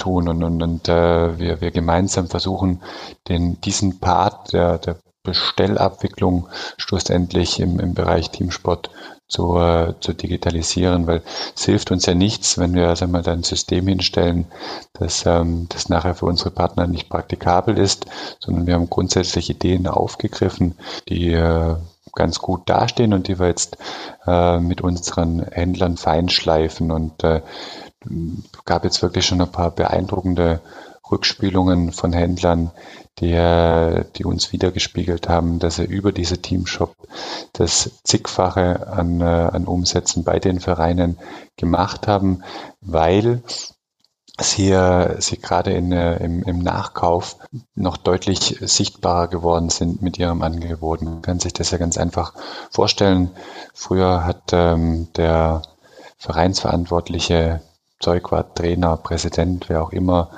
tun. 0.00 0.28
Und, 0.28 0.42
und, 0.42 0.62
und 0.62 0.88
äh, 0.88 1.38
wir, 1.38 1.60
wir 1.60 1.70
gemeinsam 1.70 2.28
versuchen, 2.28 2.82
den, 3.28 3.60
diesen 3.60 4.00
Part 4.00 4.52
der, 4.52 4.78
der 4.78 4.96
Bestellabwicklung 5.22 6.48
schlussendlich 6.78 7.60
im, 7.60 7.78
im 7.78 7.94
Bereich 7.94 8.30
Teamsport 8.30 8.90
zu, 9.28 9.58
äh, 9.58 9.94
zu 10.00 10.12
digitalisieren, 10.12 11.06
weil 11.06 11.22
es 11.54 11.64
hilft 11.64 11.90
uns 11.92 12.06
ja 12.06 12.14
nichts, 12.14 12.58
wenn 12.58 12.74
wir 12.74 12.96
sagen 12.96 13.12
wir, 13.12 13.26
ein 13.26 13.44
System 13.44 13.86
hinstellen, 13.86 14.46
das, 14.94 15.24
ähm, 15.26 15.66
das 15.68 15.88
nachher 15.88 16.14
für 16.14 16.26
unsere 16.26 16.50
Partner 16.50 16.86
nicht 16.86 17.08
praktikabel 17.08 17.78
ist, 17.78 18.06
sondern 18.40 18.66
wir 18.66 18.74
haben 18.74 18.90
grundsätzlich 18.90 19.48
Ideen 19.50 19.86
aufgegriffen, 19.86 20.74
die 21.08 21.32
äh, 21.32 21.76
ganz 22.14 22.40
gut 22.40 22.68
dastehen 22.68 23.14
und 23.14 23.28
die 23.28 23.38
wir 23.38 23.46
jetzt 23.46 23.76
äh, 24.26 24.58
mit 24.58 24.80
unseren 24.80 25.44
Händlern 25.44 25.96
feinschleifen. 25.96 26.90
Und 26.90 27.22
äh, 27.22 27.42
gab 28.64 28.84
jetzt 28.84 29.02
wirklich 29.02 29.26
schon 29.26 29.40
ein 29.40 29.52
paar 29.52 29.70
beeindruckende 29.70 30.60
Rückspielungen 31.10 31.92
von 31.92 32.12
Händlern, 32.12 32.70
die, 33.18 34.02
die 34.16 34.24
uns 34.24 34.52
wiedergespiegelt 34.52 35.28
haben, 35.28 35.58
dass 35.58 35.78
er 35.78 35.88
über 35.88 36.12
diese 36.12 36.40
Teamshop 36.40 36.94
das 37.52 37.90
zigfache 38.04 38.86
an, 38.88 39.20
äh, 39.20 39.24
an 39.24 39.66
Umsätzen 39.66 40.24
bei 40.24 40.38
den 40.38 40.60
Vereinen 40.60 41.18
gemacht 41.56 42.06
haben, 42.06 42.42
weil 42.80 43.42
sie, 44.40 44.74
sie 45.18 45.38
gerade 45.38 45.72
in, 45.72 45.92
äh, 45.92 46.16
im, 46.24 46.42
im 46.44 46.58
Nachkauf 46.60 47.36
noch 47.74 47.96
deutlich 47.96 48.58
sichtbarer 48.60 49.28
geworden 49.28 49.68
sind 49.68 50.02
mit 50.02 50.18
ihrem 50.18 50.42
Angebot. 50.42 51.02
Man 51.02 51.22
kann 51.22 51.40
sich 51.40 51.52
das 51.52 51.72
ja 51.72 51.78
ganz 51.78 51.98
einfach 51.98 52.32
vorstellen. 52.70 53.30
Früher 53.74 54.24
hat 54.24 54.52
ähm, 54.52 55.08
der 55.16 55.62
Vereinsverantwortliche 56.16 57.60
Zeugwart, 58.00 58.56
Trainer, 58.56 58.96
Präsident, 58.96 59.68
wer 59.68 59.82
auch 59.82 59.92
immer, 59.92 60.30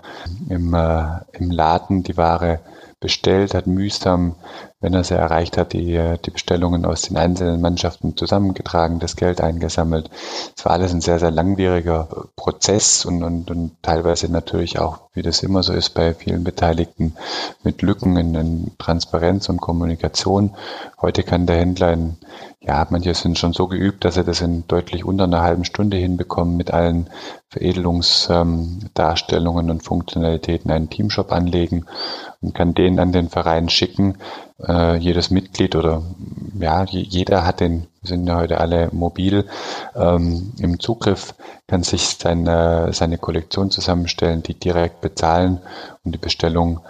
im, 0.49 0.75
äh, 0.75 1.21
im 1.33 1.51
Laden 1.51 2.03
die 2.03 2.17
Ware 2.17 2.61
bestellt, 3.01 3.55
hat 3.55 3.67
mühsam, 3.67 4.35
wenn 4.83 4.93
er 4.93 5.05
sie 5.05 5.15
erreicht 5.15 5.57
hat, 5.57 5.73
die, 5.73 5.95
äh, 5.95 6.19
die 6.19 6.31
Bestellungen 6.31 6.85
aus 6.85 7.03
den 7.03 7.17
einzelnen 7.17 7.63
Mannschaften 7.63 8.17
zusammengetragen, 8.17 8.99
das 8.99 9.17
Geld 9.17 9.41
eingesammelt. 9.41 10.11
Es 10.57 10.65
war 10.65 10.73
alles 10.73 10.93
ein 10.93 11.01
sehr, 11.01 11.19
sehr 11.19 11.31
langwieriger 11.31 12.09
Prozess 12.37 13.07
und, 13.07 13.23
und, 13.23 13.51
und 13.51 13.73
teilweise 13.81 14.31
natürlich 14.31 14.79
auch, 14.79 15.09
wie 15.15 15.23
das 15.23 15.43
immer 15.43 15.63
so 15.63 15.73
ist 15.73 15.91
bei 15.91 16.13
vielen 16.13 16.45
Beteiligten, 16.45 17.15
mit 17.63 17.81
Lücken 17.81 18.17
in, 18.17 18.35
in 18.35 18.73
Transparenz 18.77 19.49
und 19.49 19.61
Kommunikation. 19.61 20.55
Heute 21.01 21.23
kann 21.23 21.47
der 21.47 21.57
Händler 21.57 21.93
in 21.93 22.19
ja, 22.65 22.87
manche 22.91 23.13
sind 23.15 23.39
schon 23.39 23.53
so 23.53 23.67
geübt, 23.67 24.05
dass 24.05 24.15
sie 24.15 24.23
das 24.23 24.41
in 24.41 24.63
deutlich 24.69 25.05
unter 25.05 25.25
einer 25.25 25.43
halben 25.43 25.65
Stunde 25.65 25.97
hinbekommen, 25.97 26.57
mit 26.57 26.71
allen 26.71 27.11
Veredelungsdarstellungen 27.49 29.67
ähm, 29.67 29.71
und 29.73 29.83
Funktionalitäten 29.83 30.71
einen 30.71 30.89
Teamshop 30.89 31.33
anlegen 31.33 31.87
und 32.41 32.55
kann 32.55 32.73
den 32.73 33.01
an 33.01 33.11
den 33.11 33.31
Verein 33.31 33.69
schicken. 33.69 34.19
Äh, 34.67 34.97
jedes 34.97 35.31
Mitglied 35.31 35.75
oder 35.75 36.03
ja, 36.59 36.85
jeder 36.85 37.45
hat 37.45 37.61
den, 37.61 37.87
sind 38.03 38.27
ja 38.27 38.37
heute 38.37 38.61
alle 38.61 38.89
mobil 38.93 39.47
ähm, 39.97 40.53
im 40.59 40.79
Zugriff, 40.79 41.35
kann 41.67 41.83
sich 41.83 42.03
seine, 42.19 42.93
seine 42.93 43.19
Kollektion 43.19 43.71
zusammenstellen, 43.71 44.43
die 44.43 44.55
direkt 44.55 45.01
bezahlen 45.01 45.61
und 46.05 46.13
die 46.13 46.19
Bestellung 46.19 46.81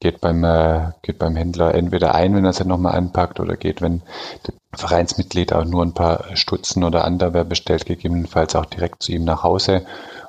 geht 0.00 0.20
beim, 0.20 0.44
äh, 0.44 0.92
geht 1.02 1.18
beim 1.18 1.36
Händler 1.36 1.74
entweder 1.74 2.14
ein, 2.14 2.34
wenn 2.34 2.44
er 2.44 2.52
sie 2.52 2.64
nochmal 2.64 2.96
anpackt, 2.96 3.40
oder 3.40 3.56
geht, 3.56 3.82
wenn 3.82 4.02
der 4.46 4.54
Vereinsmitglied 4.74 5.52
auch 5.52 5.64
nur 5.64 5.82
ein 5.82 5.94
paar 5.94 6.36
Stutzen 6.36 6.84
oder 6.84 7.06
Underwear 7.06 7.44
bestellt, 7.44 7.86
gegebenenfalls 7.86 8.54
auch 8.56 8.66
direkt 8.66 9.02
zu 9.02 9.12
ihm 9.12 9.24
nach 9.24 9.42
Hause. 9.42 9.86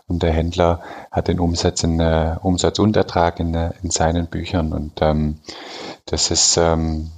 Und 0.07 0.23
der 0.23 0.31
Händler 0.31 0.81
hat 1.12 1.27
den 1.27 1.39
Umsatz 1.39 1.83
in, 1.83 1.99
äh, 1.99 2.38
Umsatz 2.41 2.79
und 2.79 2.95
Ertrag 2.95 3.39
in, 3.39 3.53
äh, 3.53 3.71
in 3.83 3.89
seinen 3.89 4.27
Büchern. 4.27 4.71
Und 4.71 4.93
ähm, 5.01 5.39
das 6.08 6.32
ist, 6.32 6.58
ähm, 6.58 7.12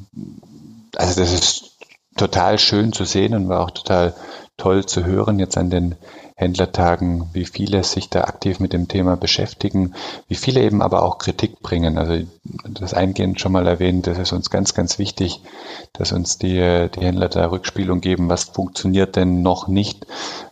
also 0.96 1.20
das 1.20 1.34
ist 1.34 1.78
total 2.18 2.60
schön 2.60 2.92
zu 2.92 3.06
sehen 3.06 3.34
und 3.34 3.48
war 3.48 3.62
auch 3.62 3.72
total 3.72 4.14
toll 4.58 4.86
zu 4.86 5.06
hören 5.06 5.40
jetzt 5.40 5.58
an 5.58 5.70
den 5.70 5.96
Händlertagen, 6.36 7.30
wie 7.34 7.46
viele 7.46 7.84
sich 7.84 8.10
da 8.10 8.22
aktiv 8.22 8.60
mit 8.60 8.72
dem 8.72 8.88
Thema 8.88 9.18
beschäftigen, 9.18 9.94
wie 10.28 10.36
viele 10.36 10.62
eben 10.62 10.82
aber 10.82 11.04
auch 11.04 11.18
Kritik 11.18 11.60
bringen. 11.60 11.98
Also 11.98 12.26
das 12.64 12.94
eingehend 12.94 13.42
schon 13.42 13.52
mal 13.52 13.68
erwähnt, 13.68 14.08
das 14.08 14.18
ist 14.18 14.32
uns 14.32 14.50
ganz, 14.50 14.74
ganz 14.74 15.00
wichtig, 15.00 15.42
dass 15.94 16.14
uns 16.14 16.38
die, 16.38 16.90
die 16.96 17.02
Händler 17.02 17.28
da 17.28 17.50
Rückspielung 17.50 18.00
geben, 18.00 18.30
was 18.30 18.46
funktioniert 18.46 19.18
denn 19.18 19.42
noch 19.42 19.68
nicht, 19.68 20.08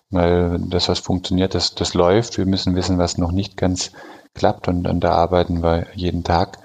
weil 0.10 0.60
das, 0.60 0.89
was 0.89 1.00
funktioniert, 1.00 1.56
das, 1.56 1.73
das 1.76 1.93
läuft. 1.93 2.38
Wir 2.38 2.45
müssen 2.45 2.76
wissen, 2.76 2.97
was 2.97 3.17
noch 3.17 3.32
nicht 3.32 3.56
ganz 3.56 3.91
klappt 4.34 4.67
und, 4.67 4.88
und 4.88 5.00
da 5.02 5.13
arbeiten 5.13 5.63
wir 5.63 5.88
jeden 5.95 6.23
Tag 6.26 6.60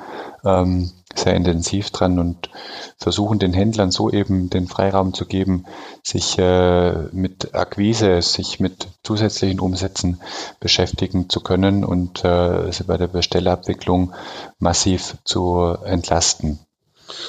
ähm, 0.44 0.90
sehr 1.18 1.34
intensiv 1.34 1.90
dran 1.90 2.18
und 2.18 2.50
versuchen 2.96 3.38
den 3.38 3.52
Händlern 3.52 3.90
so 3.90 4.10
eben 4.10 4.50
den 4.50 4.68
Freiraum 4.68 5.14
zu 5.14 5.26
geben, 5.26 5.66
sich 6.02 6.38
äh, 6.38 6.92
mit 7.12 7.54
Akquise, 7.54 8.22
sich 8.22 8.60
mit 8.60 8.88
zusätzlichen 9.02 9.60
Umsätzen 9.60 10.20
beschäftigen 10.60 11.28
zu 11.28 11.40
können 11.40 11.84
und 11.84 12.24
äh, 12.24 12.70
sie 12.72 12.84
bei 12.84 12.96
der 12.96 13.08
Bestellabwicklung 13.08 14.12
massiv 14.58 15.16
zu 15.24 15.76
entlasten. 15.84 16.58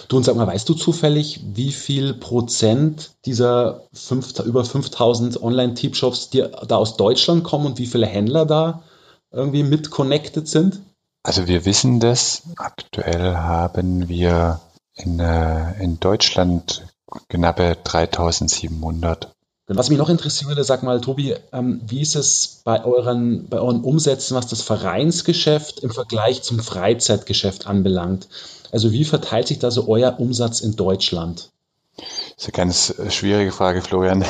Du 0.08 0.18
und 0.18 0.24
sag 0.24 0.36
mal, 0.36 0.48
weißt 0.48 0.68
du 0.70 0.74
zufällig, 0.74 1.42
wie 1.54 1.72
viel 1.72 2.14
Prozent 2.14 3.12
dieser 3.26 3.84
fünf, 3.92 4.40
über 4.40 4.64
5000 4.64 5.42
Online-Team-Shops 5.42 6.30
da 6.30 6.76
aus 6.76 6.98
Deutschland 6.98 7.44
kommen 7.44 7.66
und 7.66 7.80
wie 7.80 7.88
viele 7.88 8.06
Händler 8.06 8.46
da 8.46 8.84
irgendwie 9.32 9.64
mit 9.64 9.90
connected 9.90 10.48
sind? 10.48 10.82
Also 11.24 11.48
wir 11.48 11.66
wissen 11.66 12.02
das. 12.02 12.44
Aktuell 12.58 13.36
haben 13.36 14.10
wir 14.10 14.60
in, 14.96 15.20
äh, 15.20 15.82
in 15.82 16.00
Deutschland 16.00 16.86
knappe 17.30 17.78
3700. 17.82 19.34
Was 19.68 19.90
mich 19.90 19.98
noch 19.98 20.10
interessieren 20.10 20.50
würde, 20.50 20.66
sag 20.66 20.84
mal, 20.84 21.00
Tobi, 21.00 21.36
ähm, 21.54 21.82
wie 21.88 22.02
ist 22.02 22.16
es 22.18 22.62
bei 22.66 22.84
euren, 22.84 23.48
bei 23.48 23.60
euren 23.60 23.82
Umsätzen, 23.82 24.36
was 24.36 24.48
das 24.48 24.62
Vereinsgeschäft 24.62 25.80
im 25.80 25.90
Vergleich 25.90 26.44
zum 26.44 26.60
Freizeitgeschäft 26.60 27.66
anbelangt? 27.66 28.28
Also 28.72 28.92
wie 28.92 29.06
verteilt 29.06 29.48
sich 29.48 29.60
da 29.60 29.72
so 29.72 29.88
euer 29.88 30.20
Umsatz 30.20 30.60
in 30.60 30.76
Deutschland? 30.76 31.52
Das 31.96 32.06
ist 32.38 32.46
eine 32.48 32.54
ganz 32.54 32.94
schwierige 33.10 33.54
Frage, 33.54 33.82
Florian, 33.82 34.26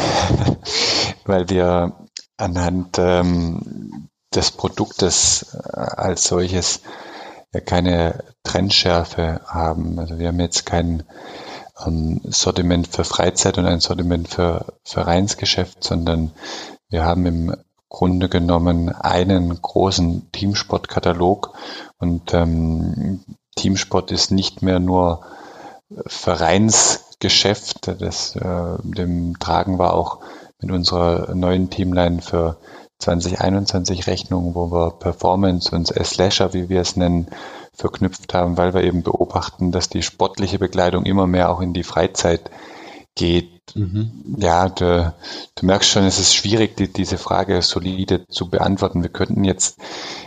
weil 1.25 1.49
wir 1.49 1.95
anhand 2.37 2.97
ähm, 2.99 4.09
des 4.35 4.51
Produktes 4.51 5.53
äh, 5.53 5.77
als 5.77 6.25
solches 6.25 6.81
ja 7.53 7.59
keine 7.59 8.23
Trendschärfe 8.43 9.41
haben. 9.45 9.99
Also 9.99 10.17
wir 10.17 10.29
haben 10.29 10.39
jetzt 10.39 10.65
kein 10.65 11.03
ähm, 11.85 12.21
Sortiment 12.25 12.87
für 12.87 13.03
Freizeit 13.03 13.57
und 13.57 13.65
ein 13.65 13.79
Sortiment 13.79 14.27
für 14.27 14.73
Vereinsgeschäft, 14.83 15.83
sondern 15.83 16.31
wir 16.89 17.05
haben 17.05 17.25
im 17.25 17.55
Grunde 17.89 18.27
genommen 18.27 18.89
einen 18.89 19.61
großen 19.61 20.31
Teamsport-Katalog 20.31 21.53
und 21.99 22.33
ähm, 22.33 23.23
Teamsport 23.55 24.11
ist 24.11 24.31
nicht 24.31 24.63
mehr 24.63 24.79
nur 24.79 25.21
Vereinsgeschäft, 26.07 28.01
das 28.01 28.35
äh, 28.35 28.77
dem 28.81 29.37
tragen 29.37 29.77
wir 29.77 29.93
auch 29.93 30.19
mit 30.59 30.71
unserer 30.71 31.35
neuen 31.35 31.69
Teamline 31.69 32.21
für 32.21 32.57
2021 33.03 34.07
Rechnung, 34.07 34.55
wo 34.55 34.71
wir 34.71 34.91
Performance 34.91 35.75
und 35.75 35.87
Slasher, 35.87 36.53
wie 36.53 36.69
wir 36.69 36.81
es 36.81 36.95
nennen, 36.95 37.27
verknüpft 37.73 38.33
haben, 38.33 38.57
weil 38.57 38.73
wir 38.73 38.83
eben 38.83 39.03
beobachten, 39.03 39.71
dass 39.71 39.89
die 39.89 40.03
sportliche 40.03 40.59
Bekleidung 40.59 41.05
immer 41.05 41.27
mehr 41.27 41.49
auch 41.49 41.61
in 41.61 41.73
die 41.73 41.83
Freizeit 41.83 42.49
geht. 43.15 43.75
Mhm. 43.75 44.35
Ja, 44.37 44.69
du, 44.69 45.13
du, 45.55 45.65
merkst 45.65 45.89
schon, 45.89 46.03
es 46.03 46.19
ist 46.19 46.35
schwierig, 46.35 46.75
die, 46.75 46.91
diese 46.91 47.17
Frage 47.17 47.61
solide 47.61 48.27
zu 48.27 48.49
beantworten. 48.49 49.03
Wir 49.03 49.09
könnten 49.09 49.43
jetzt 49.43 49.79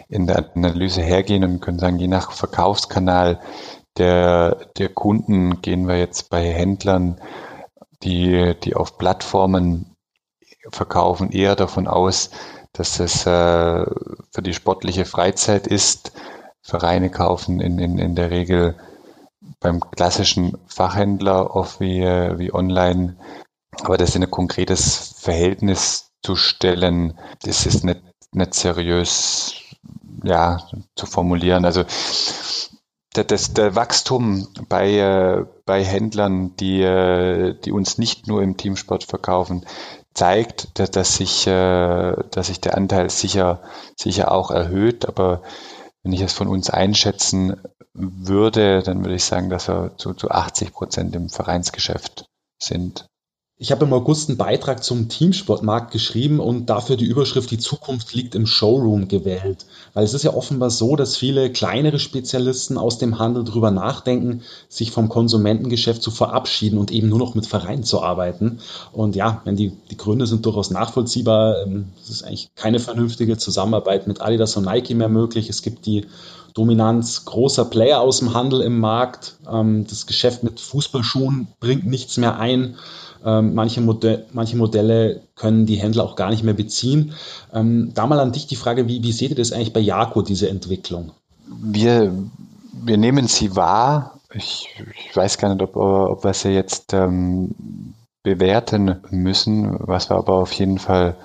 in 0.09 0.27
der 0.27 0.51
Analyse 0.55 1.03
hergehen 1.03 1.45
und 1.45 1.61
können 1.61 1.79
sagen, 1.79 1.99
je 1.99 2.09
nach 2.09 2.33
Verkaufskanal 2.33 3.41
der, 3.99 4.69
der 4.77 4.89
Kunden 4.89 5.63
gehen 5.63 5.89
wir 5.89 5.99
jetzt 5.99 6.31
bei 6.31 6.53
Händlern, 6.53 7.21
die, 8.03 8.55
die 8.63 8.75
auf 8.75 8.99
Plattformen 8.99 9.97
verkaufen, 10.71 11.31
eher 11.31 11.57
davon 11.57 11.87
aus, 11.87 12.31
dass 12.79 13.01
es 13.01 13.27
äh, 13.27 13.85
für 14.31 14.43
die 14.43 14.55
sportliche 14.55 15.05
Freizeit 15.05 15.67
ist. 15.67 16.13
Vereine 16.63 17.11
kaufen 17.11 17.61
in, 17.61 17.79
in, 17.79 17.99
in 17.99 18.15
der 18.15 18.31
Regel 18.31 18.77
beim 19.61 19.81
klassischen 19.81 20.59
Fachhändler 20.67 21.55
oft 21.55 21.81
wie, 21.81 22.03
wie 22.03 22.53
online. 22.53 23.17
Aber 23.83 23.97
das 23.97 24.15
in 24.15 24.25
ein 24.25 24.31
konkretes 24.31 25.15
Verhältnis 25.19 26.11
zu 26.23 26.37
stellen, 26.37 27.19
das 27.43 27.67
ist 27.67 27.85
nicht, 27.85 28.03
nicht 28.33 28.55
seriös 28.55 29.55
ja, 30.25 30.59
zu 30.97 31.07
formulieren. 31.07 31.65
Also 31.65 31.85
das, 33.13 33.55
der 33.55 33.75
Wachstum 33.75 34.49
bei, 34.69 34.99
äh, 34.99 35.45
bei 35.65 35.85
Händlern, 35.85 36.57
die, 36.57 36.83
äh, 36.83 37.55
die 37.65 37.73
uns 37.73 37.99
nicht 37.99 38.27
nur 38.27 38.43
im 38.43 38.57
Teamsport 38.57 39.05
verkaufen, 39.05 39.65
zeigt, 40.17 40.79
dass, 40.79 40.91
dass, 40.91 41.17
sich, 41.17 41.47
äh, 41.47 42.17
dass 42.31 42.49
sich 42.49 42.61
der 42.61 42.77
Anteil 42.77 43.11
sicher, 43.11 43.63
sicher 43.97 44.33
auch 44.33 44.51
erhöht. 44.51 45.07
Aber 45.07 45.43
wenn 46.03 46.13
ich 46.13 46.21
es 46.21 46.33
von 46.33 46.49
uns 46.49 46.71
einschätzen 46.71 47.61
würde, 47.93 48.83
dann 48.83 49.05
würde 49.05 49.15
ich 49.15 49.25
sagen, 49.25 49.51
dass 49.51 49.69
wir 49.69 49.97
zu, 49.97 50.15
zu 50.15 50.31
80 50.31 50.73
Prozent 50.73 51.15
im 51.15 51.29
Vereinsgeschäft 51.29 52.27
sind. 52.59 53.07
Ich 53.59 53.73
habe 53.73 53.87
im 53.87 53.93
August 53.95 54.29
einen 54.29 54.37
Beitrag 54.37 54.85
zum 54.85 55.09
Teamsportmarkt 55.09 55.91
geschrieben 55.91 56.41
und 56.41 56.67
dafür 56.67 56.99
die 56.99 57.07
Überschrift 57.07 57.51
Die 57.51 57.57
Zukunft 57.57 58.13
liegt 58.13 58.35
im 58.35 58.45
Showroom 58.45 59.09
gewählt. 59.09 59.65
Weil 59.95 60.05
es 60.05 60.13
ist 60.13 60.25
ja 60.25 60.35
offenbar 60.35 60.69
so, 60.69 60.95
dass 60.95 61.17
viele 61.17 61.51
kleinere 61.51 61.99
Spezialisten 61.99 62.77
aus 62.77 62.99
dem 62.99 63.19
Handel 63.19 63.45
darüber 63.45 63.71
nachdenken, 63.71 64.43
sich 64.69 64.91
vom 64.91 65.09
Konsumentengeschäft 65.09 66.03
zu 66.03 66.11
verabschieden 66.11 66.77
und 66.77 66.91
eben 66.91 67.09
nur 67.09 67.19
noch 67.19 67.35
mit 67.35 67.47
Vereinen 67.47 67.83
zu 67.83 68.03
arbeiten. 68.03 68.59
Und 68.93 69.17
ja, 69.17 69.41
wenn 69.45 69.57
die, 69.57 69.73
die 69.91 69.97
Gründe 69.97 70.27
sind 70.27 70.45
durchaus 70.45 70.71
nachvollziehbar. 70.71 71.63
Ähm, 71.63 71.87
es 72.03 72.11
ist 72.11 72.25
eigentlich 72.25 72.51
keine 72.57 72.79
vernünftige 72.79 73.39
Zusammenarbeit 73.39 74.07
mit 74.07 74.21
Adidas 74.21 74.55
und 74.59 74.67
Nike 74.67 74.95
mehr 74.95 75.09
möglich. 75.09 75.49
Es 75.49 75.63
gibt 75.63 75.87
die 75.87 76.05
Dominanz 76.53 77.25
großer 77.25 77.65
Player 77.65 78.01
aus 78.03 78.19
dem 78.19 78.35
Handel 78.35 78.61
im 78.61 78.81
Markt. 78.81 79.37
Ähm, 79.51 79.87
das 79.89 80.07
Geschäft 80.07 80.43
mit 80.43 80.61
Fußballschuhen 80.61 81.49
bringt 81.59 81.87
nichts 81.87 82.19
mehr 82.19 82.39
ein. 82.39 82.77
Ähm, 83.27 83.55
manche, 83.55 83.81
Modell, 83.81 84.25
manche 84.33 84.57
Modelle 84.57 85.23
können 85.35 85.67
die 85.67 85.75
Händler 85.75 86.05
auch 86.05 86.15
gar 86.15 86.31
nicht 86.31 86.45
mehr 86.45 86.55
beziehen. 86.55 87.13
Ähm, 87.53 87.91
da 87.93 88.07
mal 88.07 88.21
an 88.21 88.31
dich 88.31 88.47
die 88.47 88.55
Frage, 88.55 88.87
wie, 88.87 89.03
wie 89.03 89.11
seht 89.11 89.31
ihr 89.31 89.37
das 89.37 89.53
eigentlich 89.53 89.73
bei 89.73 89.81
Jako, 89.81 90.23
diese 90.23 90.49
Entwicklung? 90.49 91.11
Wir, 91.49 92.13
wir 92.73 92.97
nehmen 92.97 93.27
sie 93.27 93.57
wahr. 93.57 94.21
Ich, 94.33 94.69
ich 95.09 95.17
weiß 95.17 95.39
gar 95.39 95.53
nicht, 95.53 95.63
ob, 95.63 95.75
ob 95.75 96.23
wir 96.23 96.35
sie 96.35 96.51
jetzt 96.51 96.93
ähm, 96.93 97.51
bewerten 98.23 98.97
müssen. 99.11 99.77
Was 99.81 100.09
wir 100.09 100.17
aber 100.17 100.35
auf 100.35 100.53
jeden 100.53 100.79
Fall 100.79 101.17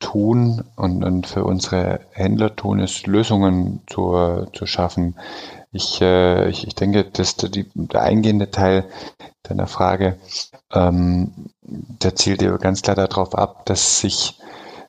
tun 0.00 0.64
und, 0.76 1.04
und 1.04 1.26
für 1.26 1.44
unsere 1.44 2.00
Händler 2.12 2.56
tun, 2.56 2.80
ist 2.80 3.06
Lösungen 3.06 3.80
zu, 3.86 4.46
zu 4.54 4.64
schaffen. 4.64 5.16
Ich, 5.72 6.00
äh, 6.00 6.48
ich, 6.50 6.66
ich 6.66 6.74
denke, 6.74 7.04
dass 7.04 7.36
der, 7.36 7.48
die, 7.48 7.66
der 7.74 8.02
eingehende 8.02 8.50
Teil 8.50 8.84
deiner 9.42 9.66
Frage, 9.66 10.18
ähm, 10.72 11.50
der 11.62 12.14
zielt 12.14 12.42
ja 12.42 12.56
ganz 12.58 12.82
klar 12.82 12.96
darauf 12.96 13.34
ab, 13.34 13.66
dass 13.66 14.00
sich 14.00 14.38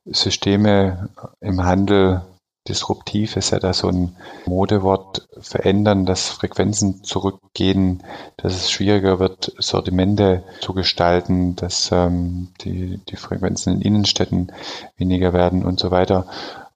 Systeme 0.06 1.10
im 1.39 1.63
Handel 1.63 2.22
disruptiv 2.67 3.36
ist 3.36 3.52
ja 3.52 3.60
da 3.60 3.74
so 3.74 3.89
ein 3.89 4.15
Modewort 4.46 5.28
verändern, 5.39 6.06
dass 6.06 6.30
Frequenzen 6.30 7.04
zurückgehen, 7.04 8.04
dass 8.38 8.56
es 8.56 8.72
schwieriger 8.72 9.19
wird, 9.19 9.52
Sortimente 9.58 10.43
zu 10.62 10.74
gestalten, 10.74 11.56
dass 11.58 11.91
ähm, 11.91 12.50
die, 12.62 13.00
die 13.10 13.17
Frequenzen 13.17 13.76
in 13.76 13.82
Innenstädten 13.82 14.52
weniger 14.96 15.34
werden 15.34 15.65
und 15.65 15.80
so 15.80 15.91
weiter. 15.91 16.26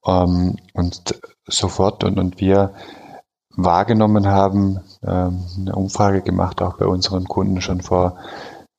Ähm, 0.05 0.57
und 0.73 1.19
sofort 1.47 2.03
und, 2.03 2.19
und 2.19 2.41
wir 2.41 2.73
wahrgenommen 3.57 4.27
haben, 4.27 4.79
ähm, 5.05 5.43
eine 5.57 5.75
Umfrage 5.75 6.21
gemacht, 6.21 6.61
auch 6.61 6.77
bei 6.77 6.85
unseren 6.85 7.25
Kunden 7.25 7.59
schon 7.59 7.81
vor 7.81 8.17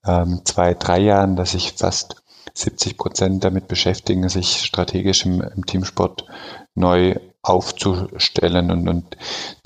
ähm, 0.06 0.40
zwei, 0.44 0.74
drei 0.74 1.00
Jahren, 1.00 1.36
dass 1.36 1.50
sich 1.50 1.72
fast 1.72 2.22
70 2.54 2.96
Prozent 2.96 3.44
damit 3.44 3.68
beschäftigen, 3.68 4.28
sich 4.28 4.64
strategisch 4.64 5.26
im, 5.26 5.42
im 5.42 5.66
Teamsport 5.66 6.24
neu 6.74 7.16
aufzustellen. 7.42 8.70
Und, 8.70 8.88
und 8.88 9.16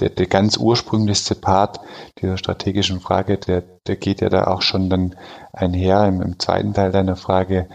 der, 0.01 0.11
der 0.11 0.27
ganz 0.27 0.57
ursprünglichste 0.57 1.35
Part 1.35 1.81
dieser 2.21 2.37
strategischen 2.37 3.01
Frage, 3.01 3.39
der, 3.39 3.63
der 3.87 3.97
geht 3.97 4.21
ja 4.21 4.29
da 4.29 4.47
auch 4.47 4.63
schon 4.63 4.91
dann 4.91 5.17
einher. 5.53 6.07
Im, 6.07 6.23
im 6.23 6.39
zweiten 6.39 6.75
Teil 6.75 6.91
deiner 6.91 7.17
Frage 7.17 7.69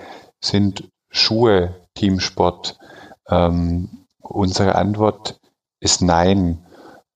sind 0.44 0.90
Schuhe 1.10 1.76
Teamsport. 1.96 2.78
Ähm, 3.30 4.06
unsere 4.20 4.76
Antwort 4.76 5.40
ist 5.80 6.02
nein. 6.02 6.64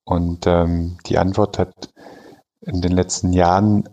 Und 0.04 0.48
ähm, 0.48 0.98
die 1.06 1.18
Antwort 1.18 1.60
hat 1.60 1.90
in 2.62 2.82
den 2.82 2.92
letzten 2.92 3.34
Jahren 3.34 3.88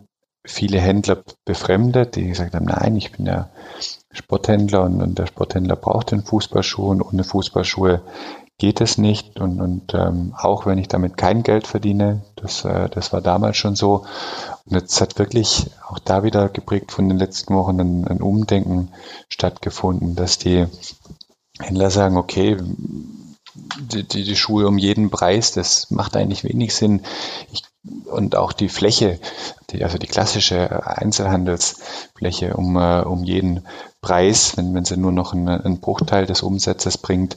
viele 0.44 0.80
Händler 0.80 1.22
befremdet, 1.44 2.16
die 2.16 2.28
gesagt 2.28 2.54
haben, 2.54 2.66
nein, 2.66 2.96
ich 2.96 3.12
bin 3.12 3.26
ja 3.26 3.50
Sporthändler 4.10 4.84
und, 4.84 5.02
und 5.02 5.18
der 5.18 5.26
Sporthändler 5.26 5.76
braucht 5.76 6.10
den 6.10 6.24
Fußballschuh 6.24 6.90
und 6.90 7.02
ohne 7.02 7.24
Fußballschuhe 7.24 8.02
geht 8.58 8.80
es 8.80 8.98
nicht. 8.98 9.38
Und, 9.40 9.60
und 9.60 9.94
ähm, 9.94 10.34
auch 10.36 10.66
wenn 10.66 10.78
ich 10.78 10.88
damit 10.88 11.16
kein 11.16 11.42
Geld 11.42 11.66
verdiene, 11.66 12.22
das, 12.36 12.64
äh, 12.64 12.88
das 12.88 13.12
war 13.12 13.20
damals 13.20 13.56
schon 13.56 13.76
so. 13.76 14.04
Und 14.64 14.74
jetzt 14.74 15.00
hat 15.00 15.18
wirklich 15.18 15.70
auch 15.86 15.98
da 15.98 16.24
wieder 16.24 16.48
geprägt 16.48 16.92
von 16.92 17.08
den 17.08 17.18
letzten 17.18 17.54
Wochen 17.54 17.80
ein, 17.80 18.08
ein 18.08 18.20
Umdenken 18.20 18.90
stattgefunden, 19.30 20.16
dass 20.16 20.38
die 20.38 20.66
Händler 21.60 21.90
sagen, 21.90 22.16
okay, 22.16 22.56
die, 23.80 24.06
die, 24.06 24.24
die 24.24 24.36
Schuhe 24.36 24.66
um 24.66 24.78
jeden 24.78 25.10
Preis, 25.10 25.52
das 25.52 25.90
macht 25.90 26.16
eigentlich 26.16 26.44
wenig 26.44 26.74
Sinn. 26.74 27.02
Ich, 27.52 27.62
und 28.06 28.36
auch 28.36 28.52
die 28.52 28.68
Fläche, 28.68 29.18
die, 29.70 29.84
also 29.84 29.98
die 29.98 30.06
klassische 30.06 30.86
Einzelhandelsfläche 30.86 32.54
um, 32.54 32.76
äh, 32.76 33.00
um 33.02 33.24
jeden 33.24 33.66
Preis, 34.00 34.56
wenn, 34.56 34.74
wenn 34.74 34.84
sie 34.84 34.96
nur 34.96 35.12
noch 35.12 35.32
einen, 35.32 35.48
einen 35.48 35.80
Bruchteil 35.80 36.26
des 36.26 36.42
Umsatzes 36.42 36.98
bringt, 36.98 37.36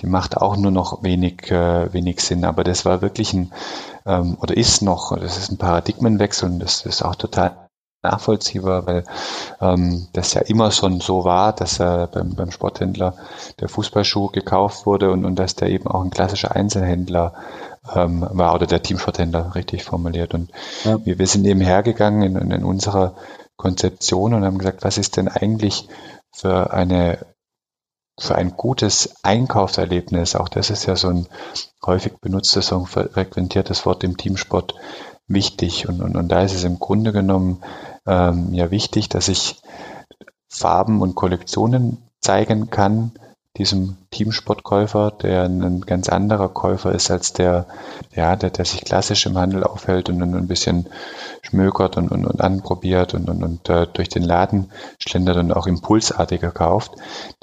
die 0.00 0.06
macht 0.06 0.36
auch 0.36 0.56
nur 0.56 0.70
noch 0.70 1.02
wenig, 1.02 1.50
äh, 1.50 1.92
wenig 1.92 2.20
Sinn. 2.20 2.44
Aber 2.44 2.64
das 2.64 2.84
war 2.84 3.02
wirklich 3.02 3.32
ein, 3.32 3.52
ähm, 4.06 4.36
oder 4.40 4.56
ist 4.56 4.82
noch, 4.82 5.16
das 5.18 5.38
ist 5.38 5.50
ein 5.50 5.58
Paradigmenwechsel 5.58 6.48
und 6.48 6.58
das 6.60 6.86
ist 6.86 7.02
auch 7.02 7.14
total 7.14 7.69
nachvollziehbar, 8.02 8.86
weil 8.86 9.04
ähm, 9.60 10.08
das 10.12 10.34
ja 10.34 10.42
immer 10.42 10.70
schon 10.70 11.00
so 11.00 11.24
war, 11.24 11.52
dass 11.52 11.80
äh, 11.80 12.08
beim, 12.10 12.34
beim 12.34 12.50
Sporthändler 12.50 13.14
der 13.60 13.68
Fußballschuh 13.68 14.28
gekauft 14.28 14.86
wurde 14.86 15.10
und, 15.10 15.24
und 15.24 15.36
dass 15.38 15.54
der 15.54 15.68
eben 15.68 15.86
auch 15.86 16.02
ein 16.02 16.10
klassischer 16.10 16.54
Einzelhändler 16.54 17.34
ähm, 17.94 18.26
war 18.30 18.54
oder 18.54 18.66
der 18.66 18.82
Teamsporthändler 18.82 19.54
richtig 19.54 19.84
formuliert. 19.84 20.34
Und 20.34 20.50
ja. 20.84 21.04
wir, 21.04 21.18
wir 21.18 21.26
sind 21.26 21.44
eben 21.46 21.60
hergegangen 21.60 22.36
in, 22.36 22.50
in 22.50 22.64
unserer 22.64 23.14
Konzeption 23.56 24.34
und 24.34 24.44
haben 24.44 24.58
gesagt, 24.58 24.84
was 24.84 24.98
ist 24.98 25.16
denn 25.16 25.28
eigentlich 25.28 25.88
für 26.32 26.72
eine 26.72 27.18
für 28.18 28.34
ein 28.34 28.50
gutes 28.56 29.14
Einkaufserlebnis, 29.22 30.36
auch 30.36 30.50
das 30.50 30.68
ist 30.68 30.84
ja 30.84 30.94
so 30.94 31.08
ein 31.08 31.26
häufig 31.84 32.18
benutztes, 32.20 32.66
so 32.66 32.78
ein 32.78 32.86
frequentiertes 32.86 33.86
Wort 33.86 34.04
im 34.04 34.18
Teamsport, 34.18 34.74
wichtig. 35.30 35.88
Und, 35.88 36.02
und, 36.02 36.16
und 36.16 36.28
da 36.28 36.42
ist 36.42 36.54
es 36.54 36.64
im 36.64 36.78
Grunde 36.78 37.12
genommen 37.12 37.62
ähm, 38.06 38.52
ja 38.52 38.70
wichtig, 38.70 39.08
dass 39.08 39.28
ich 39.28 39.56
Farben 40.48 41.00
und 41.00 41.14
Kollektionen 41.14 41.98
zeigen 42.20 42.68
kann, 42.70 43.12
diesem 43.56 43.96
Teamsportkäufer, 44.10 45.10
der 45.10 45.42
ein 45.42 45.80
ganz 45.80 46.08
anderer 46.08 46.48
Käufer 46.48 46.92
ist 46.92 47.10
als 47.10 47.32
der, 47.32 47.66
ja, 48.14 48.36
der, 48.36 48.50
der 48.50 48.64
sich 48.64 48.84
klassisch 48.84 49.26
im 49.26 49.36
Handel 49.36 49.64
aufhält 49.64 50.08
und, 50.08 50.22
ein 50.22 50.46
bisschen 50.46 50.86
schmökert 51.42 51.96
und, 51.96 52.12
und, 52.12 52.26
und 52.26 52.40
anprobiert 52.40 53.12
und, 53.14 53.28
und, 53.28 53.42
und 53.42 53.68
äh, 53.68 53.88
durch 53.92 54.08
den 54.08 54.22
Laden 54.22 54.70
schlendert 54.98 55.36
und 55.36 55.52
auch 55.52 55.66
impulsartiger 55.66 56.52
kauft. 56.52 56.92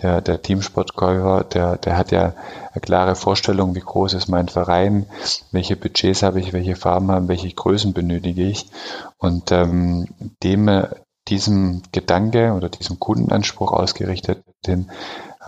Der, 0.02 0.22
der 0.22 0.42
Teamsportkäufer, 0.42 1.44
der, 1.44 1.78
der 1.78 1.98
hat 1.98 2.12
ja 2.12 2.34
eine 2.72 2.82
klare 2.82 3.16
Vorstellung, 3.16 3.76
wie 3.76 3.82
groß 3.82 4.14
ist 4.14 4.30
mein 4.30 4.48
Verein, 4.48 5.08
welche 5.52 5.76
Budgets 5.76 6.24
habe 6.24 6.40
ich, 6.40 6.54
welche 6.54 6.78
Farben 6.78 7.12
haben, 7.12 7.28
welche 7.28 7.52
Größen 7.54 7.92
benötige 7.94 8.44
ich. 8.44 8.70
Und 9.18 9.52
ähm, 9.52 10.08
dem, 10.42 10.88
diesem 11.28 11.82
Gedanke 11.92 12.54
oder 12.54 12.70
diesem 12.70 13.00
Kundenanspruch 13.00 13.74
ausgerichtet 13.74 14.44
hin, 14.66 14.90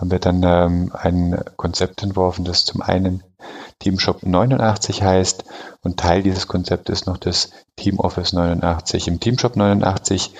haben 0.00 0.10
wir 0.10 0.18
dann 0.18 0.42
ähm, 0.42 0.92
ein 0.94 1.38
Konzept 1.56 2.02
entworfen, 2.02 2.44
das 2.46 2.64
zum 2.64 2.80
einen 2.80 3.22
Teamshop 3.80 4.22
89 4.22 5.02
heißt 5.02 5.44
und 5.82 5.98
Teil 5.98 6.22
dieses 6.22 6.48
Konzeptes 6.48 7.00
ist 7.00 7.06
noch 7.06 7.18
das 7.18 7.50
Team 7.76 7.98
Office 7.98 8.32
89. 8.32 9.08
Im 9.08 9.20
Teamshop 9.20 9.56
89 9.56 10.32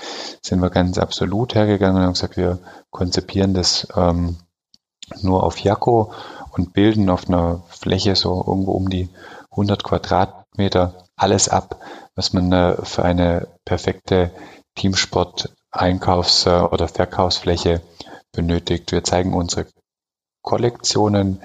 sind 0.43 0.61
wir 0.61 0.71
ganz 0.71 0.99
absolut 0.99 1.55
hergegangen 1.55 1.97
und 1.97 2.03
haben 2.03 2.13
gesagt, 2.15 2.39
wir 2.39 2.59
konzipieren 2.91 3.53
das 3.53 3.87
ähm, 3.95 4.37
nur 5.21 5.43
auf 5.45 5.59
Jakko 5.59 6.13
und 6.53 6.73
bilden 6.73 7.11
auf 7.11 7.29
einer 7.29 7.63
Fläche 7.69 8.17
so 8.17 8.43
irgendwo 8.47 8.73
um 8.73 8.89
die 8.89 9.11
100 9.51 9.85
Quadratmeter 9.85 10.95
alles 11.17 11.49
ab, 11.49 11.81
was 12.15 12.33
man 12.33 12.51
äh, 12.53 12.77
für 12.85 13.05
eine 13.05 13.49
perfekte 13.65 14.31
Teamsport 14.75 15.51
Einkaufs- 15.71 16.47
äh, 16.47 16.61
oder 16.61 16.89
Verkaufsfläche 16.89 17.83
benötigt. 18.33 18.93
Wir 18.93 19.05
zeigen 19.05 19.35
unsere 19.35 19.67
Kollektionen 20.43 21.41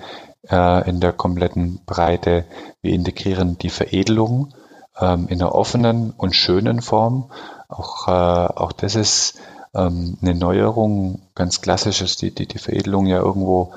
äh, 0.49 0.89
in 0.89 0.99
der 0.99 1.13
kompletten 1.13 1.79
Breite. 1.85 2.45
Wir 2.81 2.93
integrieren 2.93 3.57
die 3.57 3.69
Veredelung 3.69 4.53
ähm, 4.99 5.27
in 5.27 5.41
einer 5.41 5.53
offenen 5.53 6.11
und 6.11 6.35
schönen 6.35 6.81
Form. 6.81 7.31
Auch, 7.67 8.07
äh, 8.07 8.11
auch 8.11 8.71
das 8.71 8.95
ist 8.95 9.39
ähm, 9.73 10.17
eine 10.21 10.35
Neuerung, 10.35 11.21
ganz 11.35 11.61
klassisches, 11.61 12.17
die, 12.17 12.33
die, 12.33 12.47
die 12.47 12.59
Veredelung 12.59 13.05
ja 13.07 13.19
irgendwo 13.19 13.73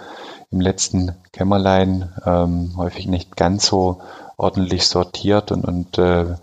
im 0.51 0.61
letzten 0.61 1.14
Kämmerlein 1.33 2.12
ähm, 2.25 2.75
häufig 2.77 3.07
nicht 3.07 3.37
ganz 3.37 3.66
so 3.66 4.01
ordentlich 4.37 4.87
sortiert 4.87 5.51
und, 5.53 5.64
und 5.64 5.99
äh, 5.99 6.37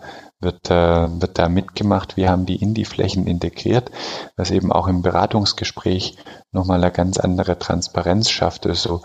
wird, 0.45 0.71
äh, 0.71 1.21
wird 1.21 1.37
da 1.37 1.49
mitgemacht. 1.49 2.15
Wir 2.15 2.29
haben 2.29 2.45
die 2.45 2.55
in 2.55 2.73
die 2.73 2.85
Flächen 2.85 3.27
integriert, 3.27 3.91
was 4.37 4.51
eben 4.51 4.71
auch 4.71 4.87
im 4.87 5.01
Beratungsgespräch 5.01 6.15
nochmal 6.53 6.81
eine 6.81 6.91
ganz 6.91 7.17
andere 7.17 7.59
Transparenz 7.59 8.29
schafft. 8.29 8.65
Also 8.65 9.01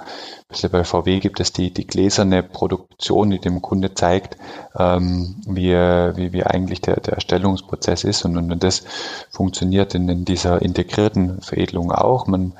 bei 0.73 0.85
VW 0.85 1.21
gibt 1.21 1.41
es 1.41 1.53
die, 1.53 1.73
die 1.73 1.87
gläserne 1.87 2.43
Produktion, 2.43 3.31
die 3.31 3.39
dem 3.39 3.63
Kunde 3.63 3.95
zeigt, 3.95 4.37
ähm, 4.77 5.37
wie, 5.47 5.73
wie, 5.73 6.33
wie 6.33 6.45
eigentlich 6.45 6.81
der, 6.81 6.97
der 6.97 7.15
Erstellungsprozess 7.15 8.05
ist. 8.05 8.25
Und, 8.25 8.37
und 8.37 8.63
das 8.63 8.85
funktioniert 9.31 9.95
in, 9.95 10.09
in 10.09 10.25
dieser 10.25 10.63
integrierten 10.63 11.41
Veredelung 11.41 11.93
auch. 11.93 12.27
Man 12.27 12.55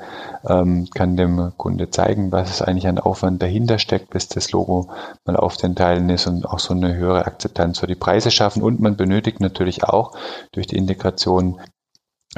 ähm, 0.47 0.87
kann 0.93 1.17
dem 1.17 1.51
Kunde 1.57 1.89
zeigen, 1.89 2.31
was 2.31 2.61
eigentlich 2.61 2.87
an 2.87 2.99
Aufwand 2.99 3.41
dahinter 3.41 3.77
steckt, 3.77 4.09
bis 4.11 4.27
das 4.27 4.51
Logo 4.51 4.89
mal 5.25 5.35
auf 5.35 5.57
den 5.57 5.75
Teilen 5.75 6.09
ist 6.09 6.27
und 6.27 6.45
auch 6.45 6.59
so 6.59 6.73
eine 6.73 6.95
höhere 6.95 7.25
Akzeptanz 7.25 7.79
für 7.79 7.87
die 7.87 7.95
Preise 7.95 8.31
schaffen. 8.31 8.61
Und 8.71 8.81
man 8.81 8.97
benötigt 8.97 9.39
natürlich 9.39 9.83
auch 9.83 10.17
durch 10.51 10.67
die 10.67 10.77
Integration 10.77 11.59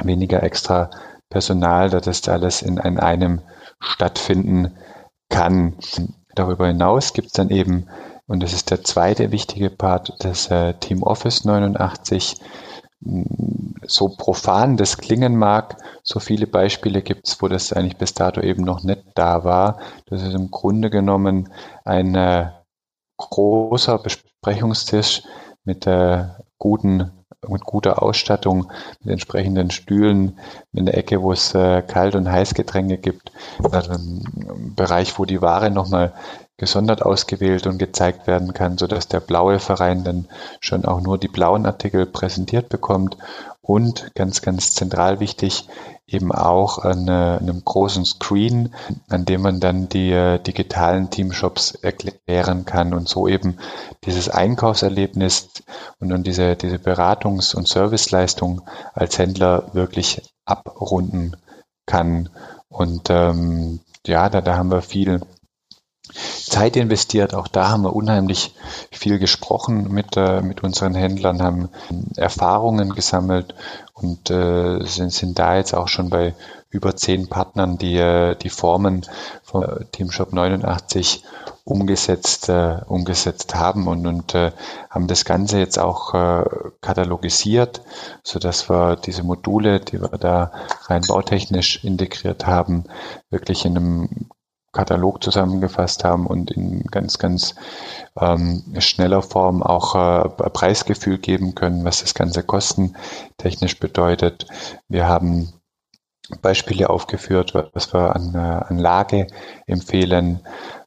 weniger 0.02 0.42
extra 0.42 0.90
Personal, 1.30 1.90
da 1.90 2.00
das 2.00 2.28
alles 2.28 2.62
in, 2.62 2.76
in 2.78 2.98
einem 2.98 3.40
stattfinden 3.80 4.76
kann. 5.28 5.74
Darüber 6.34 6.66
hinaus 6.66 7.12
gibt 7.12 7.28
es 7.28 7.32
dann 7.32 7.50
eben, 7.50 7.88
und 8.26 8.42
das 8.42 8.52
ist 8.52 8.70
der 8.70 8.84
zweite 8.84 9.32
wichtige 9.32 9.70
Part, 9.70 10.12
das 10.20 10.50
äh, 10.50 10.74
Team 10.74 11.02
Office 11.02 11.44
89. 11.44 12.36
So 13.86 14.08
profan 14.08 14.76
das 14.76 14.96
klingen 14.96 15.36
mag, 15.36 15.76
so 16.02 16.20
viele 16.20 16.46
Beispiele 16.46 17.02
gibt 17.02 17.28
es, 17.28 17.42
wo 17.42 17.48
das 17.48 17.72
eigentlich 17.72 17.98
bis 17.98 18.14
dato 18.14 18.40
eben 18.40 18.64
noch 18.64 18.82
nicht 18.82 19.02
da 19.14 19.44
war. 19.44 19.78
Das 20.06 20.22
ist 20.22 20.34
im 20.34 20.50
Grunde 20.50 20.88
genommen 20.88 21.52
ein 21.84 22.14
äh, 22.14 22.50
großer 23.18 23.98
Besprechungstisch 23.98 25.22
mit 25.64 25.86
äh, 25.86 26.24
guten 26.58 27.10
mit 27.48 27.64
guter 27.64 28.02
Ausstattung, 28.02 28.70
mit 29.00 29.12
entsprechenden 29.12 29.70
Stühlen 29.70 30.38
in 30.72 30.86
der 30.86 30.96
Ecke, 30.96 31.22
wo 31.22 31.32
es 31.32 31.54
äh, 31.54 31.82
Kalt- 31.82 32.14
und 32.14 32.30
Heißgetränke 32.30 32.98
gibt, 32.98 33.32
also 33.70 33.92
ein 33.92 34.72
Bereich, 34.76 35.18
wo 35.18 35.24
die 35.24 35.42
Ware 35.42 35.70
nochmal 35.70 36.14
gesondert 36.56 37.02
ausgewählt 37.02 37.66
und 37.66 37.78
gezeigt 37.78 38.26
werden 38.26 38.54
kann, 38.54 38.78
sodass 38.78 39.08
der 39.08 39.20
blaue 39.20 39.58
Verein 39.58 40.04
dann 40.04 40.28
schon 40.60 40.84
auch 40.84 41.00
nur 41.00 41.18
die 41.18 41.28
blauen 41.28 41.66
Artikel 41.66 42.06
präsentiert 42.06 42.68
bekommt 42.68 43.16
und 43.64 44.14
ganz, 44.14 44.42
ganz 44.42 44.74
zentral 44.74 45.20
wichtig, 45.20 45.66
eben 46.06 46.32
auch 46.32 46.78
an 46.78 47.08
einem 47.08 47.64
großen 47.64 48.04
Screen, 48.04 48.74
an 49.08 49.24
dem 49.24 49.40
man 49.40 49.58
dann 49.58 49.88
die 49.88 50.10
äh, 50.12 50.38
digitalen 50.38 51.08
Teamshops 51.08 51.74
erklären 51.74 52.66
kann 52.66 52.92
und 52.92 53.08
so 53.08 53.26
eben 53.26 53.56
dieses 54.04 54.28
Einkaufserlebnis 54.28 55.48
und, 55.98 56.12
und 56.12 56.26
diese, 56.26 56.56
diese 56.56 56.76
Beratungs- 56.76 57.54
und 57.56 57.66
Serviceleistung 57.66 58.60
als 58.92 59.18
Händler 59.18 59.70
wirklich 59.72 60.20
abrunden 60.44 61.36
kann. 61.86 62.28
Und 62.68 63.08
ähm, 63.08 63.80
ja, 64.06 64.28
da, 64.28 64.42
da 64.42 64.56
haben 64.56 64.70
wir 64.70 64.82
viel 64.82 65.22
Zeit 66.14 66.76
investiert. 66.76 67.34
Auch 67.34 67.48
da 67.48 67.68
haben 67.68 67.82
wir 67.82 67.94
unheimlich 67.94 68.54
viel 68.90 69.18
gesprochen 69.18 69.92
mit, 69.92 70.16
äh, 70.16 70.42
mit 70.42 70.62
unseren 70.62 70.94
Händlern, 70.94 71.42
haben 71.42 71.68
Erfahrungen 72.16 72.94
gesammelt 72.94 73.54
und 73.92 74.30
äh, 74.30 74.84
sind, 74.84 75.12
sind 75.12 75.38
da 75.38 75.56
jetzt 75.56 75.74
auch 75.74 75.88
schon 75.88 76.10
bei 76.10 76.34
über 76.70 76.96
zehn 76.96 77.28
Partnern, 77.28 77.78
die 77.78 77.96
äh, 77.96 78.34
die 78.34 78.50
Formen 78.50 79.06
von 79.44 79.86
Teamshop 79.92 80.32
89 80.32 81.22
umgesetzt, 81.64 82.48
äh, 82.48 82.80
umgesetzt 82.86 83.54
haben 83.54 83.86
und, 83.86 84.06
und 84.06 84.34
äh, 84.34 84.52
haben 84.90 85.06
das 85.06 85.24
Ganze 85.24 85.58
jetzt 85.58 85.78
auch 85.78 86.12
äh, 86.12 86.44
katalogisiert, 86.82 87.80
so 88.22 88.38
dass 88.38 88.68
wir 88.68 88.96
diese 88.96 89.22
Module, 89.22 89.80
die 89.80 90.00
wir 90.00 90.18
da 90.18 90.52
rein 90.86 91.02
bautechnisch 91.06 91.82
integriert 91.84 92.46
haben, 92.46 92.84
wirklich 93.30 93.64
in 93.64 93.78
einem 93.78 94.28
Katalog 94.74 95.22
zusammengefasst 95.22 96.04
haben 96.04 96.26
und 96.26 96.50
in 96.50 96.82
ganz, 96.84 97.18
ganz 97.18 97.54
ähm, 98.20 98.62
schneller 98.78 99.22
Form 99.22 99.62
auch 99.62 99.94
äh, 99.94 100.28
Preisgefühl 100.50 101.18
geben 101.18 101.54
können, 101.54 101.84
was 101.84 102.02
das 102.02 102.14
Ganze 102.14 102.42
kostentechnisch 102.42 103.80
bedeutet. 103.80 104.46
Wir 104.88 105.08
haben 105.08 105.54
Beispiele 106.40 106.88
aufgeführt, 106.88 107.54
was 107.74 107.92
wir 107.92 108.16
an, 108.16 108.34
äh, 108.34 108.38
an 108.38 108.78
Lage 108.78 109.26
empfehlen 109.66 110.40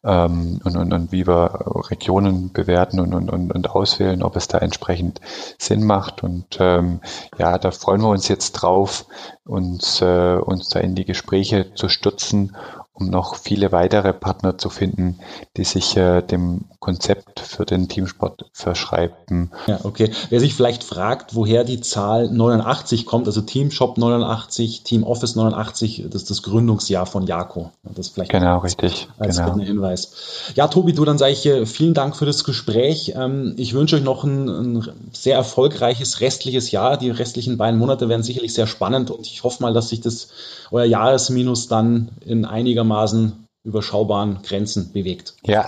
ähm, 0.04 0.60
und, 0.64 0.76
und, 0.76 0.94
und 0.94 1.12
wie 1.12 1.28
wir 1.28 1.60
Regionen 1.92 2.52
bewerten 2.52 3.00
und, 3.00 3.14
und, 3.14 3.30
und, 3.30 3.70
auswählen, 3.70 4.24
ob 4.24 4.36
es 4.36 4.48
da 4.48 4.58
entsprechend 4.58 5.22
Sinn 5.60 5.84
macht. 5.84 6.24
Und 6.24 6.58
ähm, 6.60 7.02
ja, 7.38 7.60
da 7.60 7.70
freuen 7.70 8.02
wir 8.02 8.10
uns 8.10 8.28
jetzt 8.28 8.54
drauf, 8.54 9.06
uns, 9.46 10.02
äh, 10.02 10.38
uns 10.38 10.70
da 10.70 10.80
in 10.80 10.96
die 10.96 11.06
Gespräche 11.06 11.74
zu 11.76 11.88
stürzen 11.88 12.56
um 13.00 13.10
noch 13.10 13.36
viele 13.36 13.72
weitere 13.72 14.12
Partner 14.14 14.58
zu 14.58 14.70
finden, 14.70 15.20
die 15.56 15.64
sich 15.64 15.96
äh, 15.98 16.22
dem 16.22 16.66
Konzept 16.80 17.40
für 17.40 17.66
den 17.66 17.88
Teamsport 17.88 18.46
verschreiben. 18.54 19.52
Ja, 19.68 19.80
okay. 19.84 20.12
Wer 20.30 20.40
sich 20.40 20.56
vielleicht 20.56 20.84
fragt, 20.84 21.36
woher 21.36 21.64
die 21.64 21.82
Zahl 21.82 22.30
89 22.30 23.06
kommt, 23.06 23.28
also 23.28 23.42
Teamshop 23.42 23.98
89, 23.98 24.84
Team 24.84 25.04
Office 25.04 25.36
89, 25.36 26.06
das 26.10 26.24
ist 26.24 26.30
das 26.30 26.44
Gründungsjahr 26.44 27.06
von 27.06 27.28
Jako. 27.28 27.72
Das 27.84 28.10
vielleicht 28.10 28.32
genau, 28.32 28.60
richtig. 28.60 29.08
Als 29.20 29.38
genau. 29.38 29.58
Hinweis. 29.58 30.12
Ja, 30.56 30.68
Tobi, 30.68 30.94
du, 30.94 31.06
dann 31.06 31.18
sage 31.18 31.34
ich 31.34 31.46
äh, 31.46 31.66
vielen 31.66 31.94
Dank 31.94 32.16
für 32.16 32.26
das 32.26 32.44
Gespräch. 32.44 33.14
Ähm, 33.16 33.54
ich 33.58 33.74
wünsche 33.74 33.98
euch 33.98 34.04
noch 34.04 34.24
ein, 34.24 34.48
ein 34.48 34.90
sehr 35.14 35.36
erfolgreiches 35.36 36.22
restliches 36.22 36.72
Jahr. 36.72 36.98
Die 36.98 37.10
restlichen 37.10 37.58
beiden 37.58 37.80
Monate 37.80 38.10
werden 38.10 38.24
sicherlich 38.24 38.54
sehr 38.54 38.68
spannend 38.68 39.12
und 39.12 39.28
ich 39.28 39.44
hoffe 39.44 39.62
mal, 39.62 39.74
dass 39.74 39.90
sich 39.90 40.02
das 40.02 40.30
euer 40.72 40.86
Jahresminus 40.86 41.68
dann 41.68 42.10
in 42.26 42.46
einigermaßen 42.88 43.48
überschaubaren 43.64 44.40
Grenzen 44.44 44.94
bewegt. 44.94 45.36
Ja, 45.44 45.68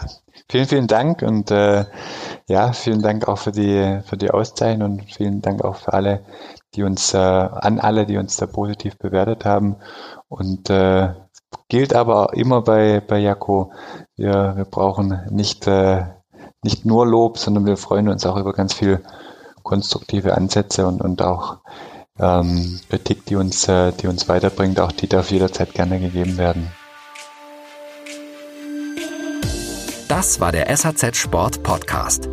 vielen, 0.49 0.67
vielen 0.67 0.87
Dank 0.87 1.21
und 1.21 1.51
äh, 1.51 1.85
ja, 2.47 2.71
vielen 2.71 3.01
Dank 3.01 3.27
auch 3.27 3.37
für 3.37 3.51
die, 3.51 3.99
für 4.05 4.15
die 4.15 4.31
Auszeichnung 4.31 4.99
und 4.99 5.13
vielen 5.13 5.41
Dank 5.41 5.63
auch 5.63 5.75
für 5.75 5.93
alle, 5.93 6.23
die 6.75 6.83
uns, 6.83 7.13
äh, 7.13 7.17
an 7.17 7.79
alle, 7.79 8.05
die 8.05 8.17
uns 8.17 8.37
da 8.37 8.45
positiv 8.45 8.97
bewertet 8.97 9.43
haben. 9.43 9.75
Und 10.29 10.69
äh, 10.69 11.13
gilt 11.67 11.93
aber 11.93 12.33
immer 12.35 12.61
bei, 12.61 13.01
bei 13.01 13.19
Jako, 13.19 13.73
wir, 14.15 14.53
wir 14.55 14.65
brauchen 14.65 15.19
nicht, 15.29 15.67
äh, 15.67 16.05
nicht 16.63 16.85
nur 16.85 17.05
Lob, 17.05 17.37
sondern 17.37 17.65
wir 17.65 17.75
freuen 17.75 18.07
uns 18.07 18.25
auch 18.25 18.37
über 18.37 18.53
ganz 18.53 18.73
viel 18.73 19.03
konstruktive 19.63 20.35
Ansätze 20.35 20.87
und, 20.87 21.01
und 21.01 21.21
auch 21.21 21.57
ähm, 22.17 22.79
Kritik, 22.89 23.25
die 23.25 23.35
uns, 23.35 23.67
äh, 23.67 23.91
die 23.91 24.07
uns 24.07 24.29
weiterbringt, 24.29 24.79
auch 24.79 24.93
die 24.93 25.07
darf 25.07 25.31
jederzeit 25.31 25.73
gerne 25.73 25.99
gegeben 25.99 26.37
werden. 26.37 26.71
Das 30.09 30.39
war 30.39 30.51
der 30.51 30.75
SAZ 30.75 31.15
Sport 31.15 31.61
Podcast. 31.61 32.29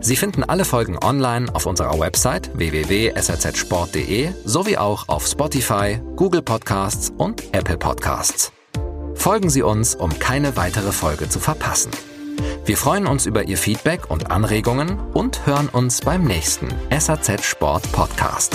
Sie 0.00 0.16
finden 0.16 0.44
alle 0.44 0.66
Folgen 0.66 0.98
online 1.02 1.46
auf 1.54 1.64
unserer 1.64 1.98
Website 1.98 2.50
www.sazsport.de 2.58 4.28
sowie 4.44 4.76
auch 4.76 5.08
auf 5.08 5.26
Spotify, 5.26 5.98
Google 6.16 6.42
Podcasts 6.42 7.10
und 7.16 7.42
Apple 7.54 7.78
Podcasts. 7.78 8.52
Folgen 9.14 9.48
Sie 9.48 9.62
uns, 9.62 9.94
um 9.94 10.18
keine 10.18 10.58
weitere 10.58 10.92
Folge 10.92 11.30
zu 11.30 11.40
verpassen. 11.40 11.90
Wir 12.66 12.76
freuen 12.76 13.06
uns 13.06 13.24
über 13.24 13.44
Ihr 13.44 13.56
Feedback 13.56 14.10
und 14.10 14.30
Anregungen 14.30 15.00
und 15.14 15.46
hören 15.46 15.70
uns 15.70 16.02
beim 16.02 16.24
nächsten 16.24 16.68
SAZ 16.90 17.46
Sport 17.46 17.90
Podcast. 17.92 18.54